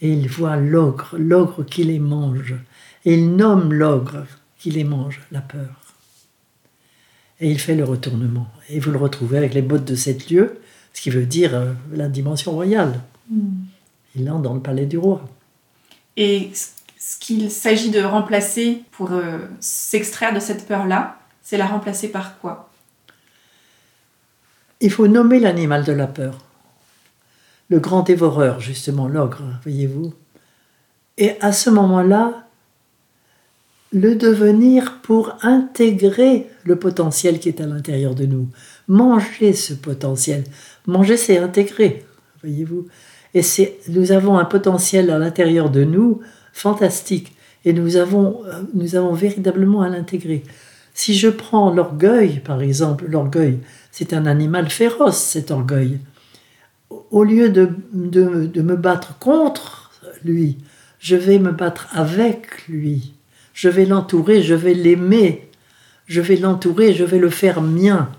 [0.00, 2.54] et il voit l'ogre, l'ogre qui les mange.
[3.04, 4.26] Et il nomme l'ogre
[4.58, 5.80] qui les mange, la peur.
[7.40, 8.48] Et il fait le retournement.
[8.68, 10.60] Et vous le retrouvez avec les bottes de sept lieux,
[10.92, 13.00] ce qui veut dire euh, la dimension royale.
[13.30, 13.50] Mm.
[14.16, 15.26] Il entre dans le palais du roi.
[16.16, 16.50] Et
[16.98, 22.38] ce qu'il s'agit de remplacer pour euh, s'extraire de cette peur-là, c'est la remplacer par
[22.38, 22.70] quoi?
[24.80, 26.38] Il faut nommer l'animal de la peur.
[27.70, 30.12] Le grand dévoreur, justement, l'ogre, voyez-vous.
[31.18, 32.46] Et à ce moment-là,
[33.92, 38.48] le devenir pour intégrer le potentiel qui est à l'intérieur de nous.
[38.88, 40.44] Manger ce potentiel.
[40.86, 42.04] Manger, c'est intégrer,
[42.42, 42.86] voyez-vous.
[43.34, 46.20] Et c'est, nous avons un potentiel à l'intérieur de nous
[46.52, 47.34] fantastique.
[47.64, 50.42] Et nous avons, euh, nous avons véritablement à l'intégrer.
[50.94, 53.58] Si je prends l'orgueil, par exemple, l'orgueil,
[53.92, 55.98] c'est un animal féroce, cet orgueil.
[57.10, 59.90] Au lieu de, me battre contre
[60.24, 60.58] lui,
[60.98, 63.12] je vais me battre avec lui.
[63.52, 65.48] Je vais l'entourer, je vais l'aimer.
[66.06, 68.10] Je vais l'entourer, je vais le faire mien.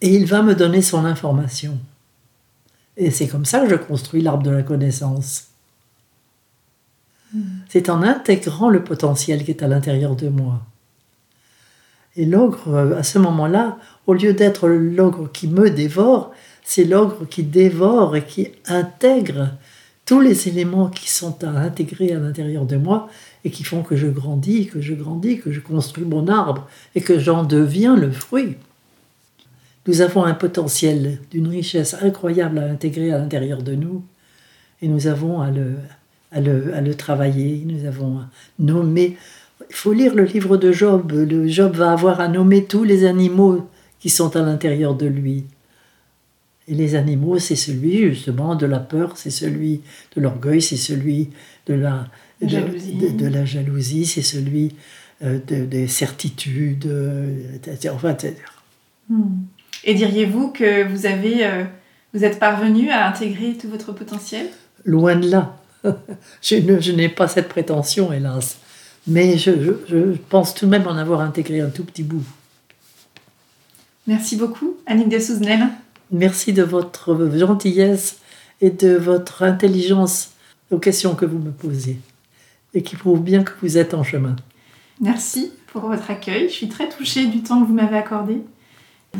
[0.00, 1.78] Et il va me donner son information.
[2.96, 5.48] Et c'est comme ça que je construis l'arbre de la connaissance.
[7.68, 10.60] C'est en intégrant le potentiel qui est à l'intérieur de moi.
[12.16, 16.32] Et l'ogre, à ce moment-là, au lieu d'être l'ogre qui me dévore,
[16.62, 19.50] c'est l'ogre qui dévore et qui intègre
[20.04, 23.08] tous les éléments qui sont à intégrer à l'intérieur de moi
[23.44, 27.00] et qui font que je grandis, que je grandis, que je construis mon arbre et
[27.00, 28.56] que j'en deviens le fruit.
[29.86, 34.02] Nous avons un potentiel d'une richesse incroyable à intégrer à l'intérieur de nous
[34.80, 35.74] et nous avons à le,
[36.30, 37.64] à le, à le travailler.
[37.66, 38.20] Nous avons
[38.58, 39.16] nommé.
[39.68, 41.12] Il faut lire le livre de Job.
[41.12, 45.44] Le Job va avoir à nommer tous les animaux qui sont à l'intérieur de lui.
[46.68, 49.80] Et les animaux, c'est celui justement de la peur, c'est celui
[50.16, 51.30] de l'orgueil, c'est celui
[51.66, 52.06] de la,
[52.40, 54.74] jalousie, de, la jalousie c'est celui
[55.22, 56.88] euh, des certitudes,
[57.64, 57.94] etc.
[59.08, 59.42] Hmm.
[59.84, 61.64] Et diriez-vous que vous avez, euh,
[62.14, 64.46] vous êtes parvenu à intégrer tout votre potentiel?
[64.84, 65.56] Loin de là.
[66.42, 68.58] je, n'ai pas cette prétention, hélas.
[69.06, 69.50] Mais je,
[69.88, 72.22] je, pense tout de même en avoir intégré un tout petit bout.
[74.06, 75.68] Merci beaucoup, Annick de Souzenel.
[76.12, 78.18] Merci de votre gentillesse
[78.60, 80.32] et de votre intelligence
[80.70, 81.98] aux questions que vous me posez
[82.74, 84.36] et qui prouvent bien que vous êtes en chemin.
[85.00, 86.48] Merci pour votre accueil.
[86.48, 88.42] Je suis très touchée du temps que vous m'avez accordé.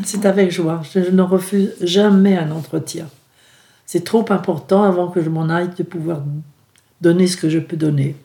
[0.03, 0.81] C'est avec joie.
[0.93, 3.09] Je ne refuse jamais un entretien.
[3.85, 6.21] C'est trop important avant que je m'en aille de pouvoir
[7.01, 8.15] donner ce que je peux donner.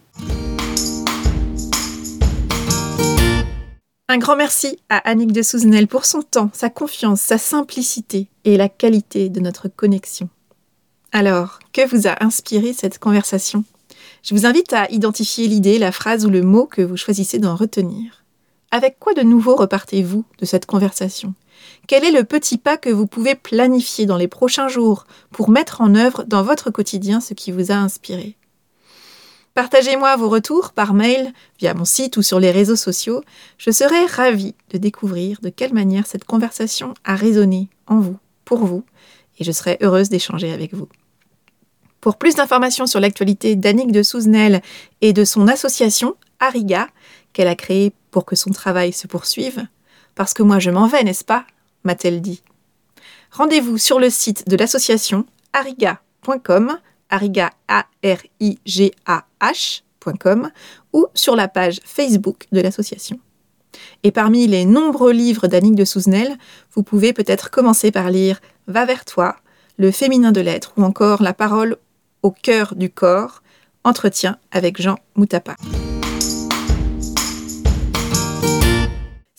[4.10, 8.56] Un grand merci à Annick de Souzenel pour son temps, sa confiance, sa simplicité et
[8.56, 10.30] la qualité de notre connexion.
[11.12, 13.64] Alors, que vous a inspiré cette conversation?
[14.22, 17.54] Je vous invite à identifier l'idée, la phrase ou le mot que vous choisissez d'en
[17.54, 18.24] retenir.
[18.70, 21.34] Avec quoi de nouveau repartez-vous de cette conversation?
[21.86, 25.82] Quel est le petit pas que vous pouvez planifier dans les prochains jours pour mettre
[25.82, 28.38] en œuvre dans votre quotidien ce qui vous a inspiré?
[29.58, 33.24] Partagez-moi vos retours par mail, via mon site ou sur les réseaux sociaux.
[33.58, 38.58] Je serai ravie de découvrir de quelle manière cette conversation a résonné en vous, pour
[38.58, 38.84] vous,
[39.36, 40.86] et je serai heureuse d'échanger avec vous.
[42.00, 44.62] Pour plus d'informations sur l'actualité d'Annick de Souzenel
[45.00, 46.86] et de son association Ariga,
[47.32, 49.66] qu'elle a créée pour que son travail se poursuive,
[50.14, 51.44] parce que moi je m'en vais, n'est-ce pas?
[51.82, 52.44] m'a-t-elle dit.
[53.32, 56.78] Rendez-vous sur le site de l'association ariga.com
[57.10, 60.50] ariga a r i g a h.com
[60.92, 63.18] ou sur la page Facebook de l'association.
[64.02, 66.36] Et parmi les nombreux livres d'Annick de Souzenel,
[66.74, 69.36] vous pouvez peut-être commencer par lire Va vers toi,
[69.76, 71.76] Le féminin de l'être ou encore La parole
[72.22, 73.42] au cœur du corps,
[73.84, 75.56] Entretien avec Jean Moutapa.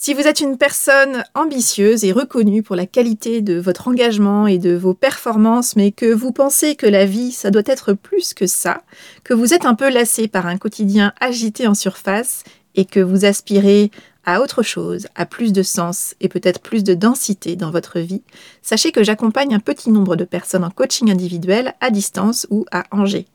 [0.02, 4.58] Si vous êtes une personne ambitieuse et reconnue pour la qualité de votre engagement et
[4.58, 8.47] de vos performances, mais que vous pensez que la vie, ça doit être plus que
[8.47, 8.84] ça,
[9.26, 12.45] que vous êtes un peu lassé par un quotidien agité en surface
[12.76, 13.91] et que vous aspirez
[14.24, 18.22] à autre chose, à plus de sens et peut-être plus de densité dans votre vie,
[18.62, 22.86] sachez que j'accompagne un petit nombre de personnes en coaching individuel à distance ou à
[22.91, 23.26] Angers.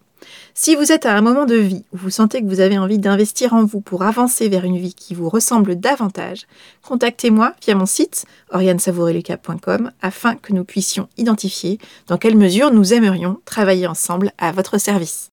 [0.55, 2.99] Si vous êtes à un moment de vie où vous sentez que vous avez envie
[2.99, 6.47] d'investir en vous pour avancer vers une vie qui vous ressemble davantage,
[6.83, 13.41] contactez-moi via mon site oriansavoureluca.com afin que nous puissions identifier dans quelle mesure nous aimerions
[13.45, 15.31] travailler ensemble à votre service.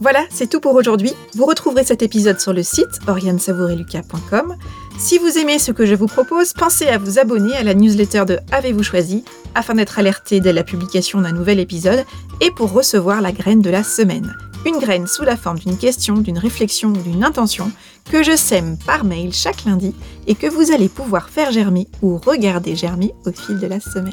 [0.00, 1.12] Voilà, c'est tout pour aujourd'hui.
[1.34, 4.56] Vous retrouverez cet épisode sur le site oriansavoureluca.com.
[5.00, 8.26] Si vous aimez ce que je vous propose, pensez à vous abonner à la newsletter
[8.26, 9.24] de Avez-vous choisi
[9.54, 12.04] afin d'être alerté dès la publication d'un nouvel épisode
[12.42, 14.36] et pour recevoir la graine de la semaine.
[14.66, 17.72] Une graine sous la forme d'une question, d'une réflexion ou d'une intention
[18.12, 19.94] que je sème par mail chaque lundi
[20.26, 24.12] et que vous allez pouvoir faire germer ou regarder germer au fil de la semaine.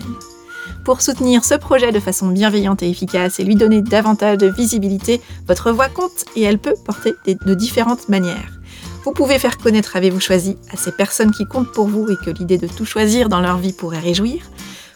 [0.86, 5.20] Pour soutenir ce projet de façon bienveillante et efficace et lui donner davantage de visibilité,
[5.50, 8.57] votre voix compte et elle peut porter de différentes manières.
[9.04, 12.32] Vous pouvez faire connaître Avez-vous choisi à ces personnes qui comptent pour vous et que
[12.32, 14.42] l'idée de tout choisir dans leur vie pourrait réjouir.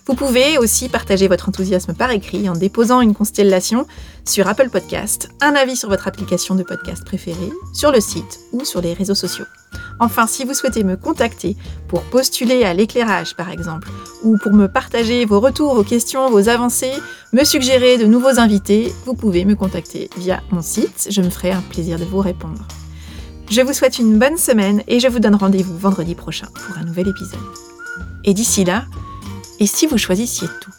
[0.07, 3.85] Vous pouvez aussi partager votre enthousiasme par écrit en déposant une constellation
[4.25, 8.65] sur Apple Podcast, un avis sur votre application de podcast préférée, sur le site ou
[8.65, 9.45] sur les réseaux sociaux.
[9.99, 11.55] Enfin, si vous souhaitez me contacter
[11.87, 13.89] pour postuler à l'éclairage par exemple,
[14.23, 16.93] ou pour me partager vos retours, vos questions, vos avancées,
[17.31, 21.51] me suggérer de nouveaux invités, vous pouvez me contacter via mon site, je me ferai
[21.51, 22.65] un plaisir de vous répondre.
[23.51, 26.85] Je vous souhaite une bonne semaine et je vous donne rendez-vous vendredi prochain pour un
[26.85, 27.41] nouvel épisode.
[28.23, 28.85] Et d'ici là,
[29.59, 30.71] et si vous choisissiez tout?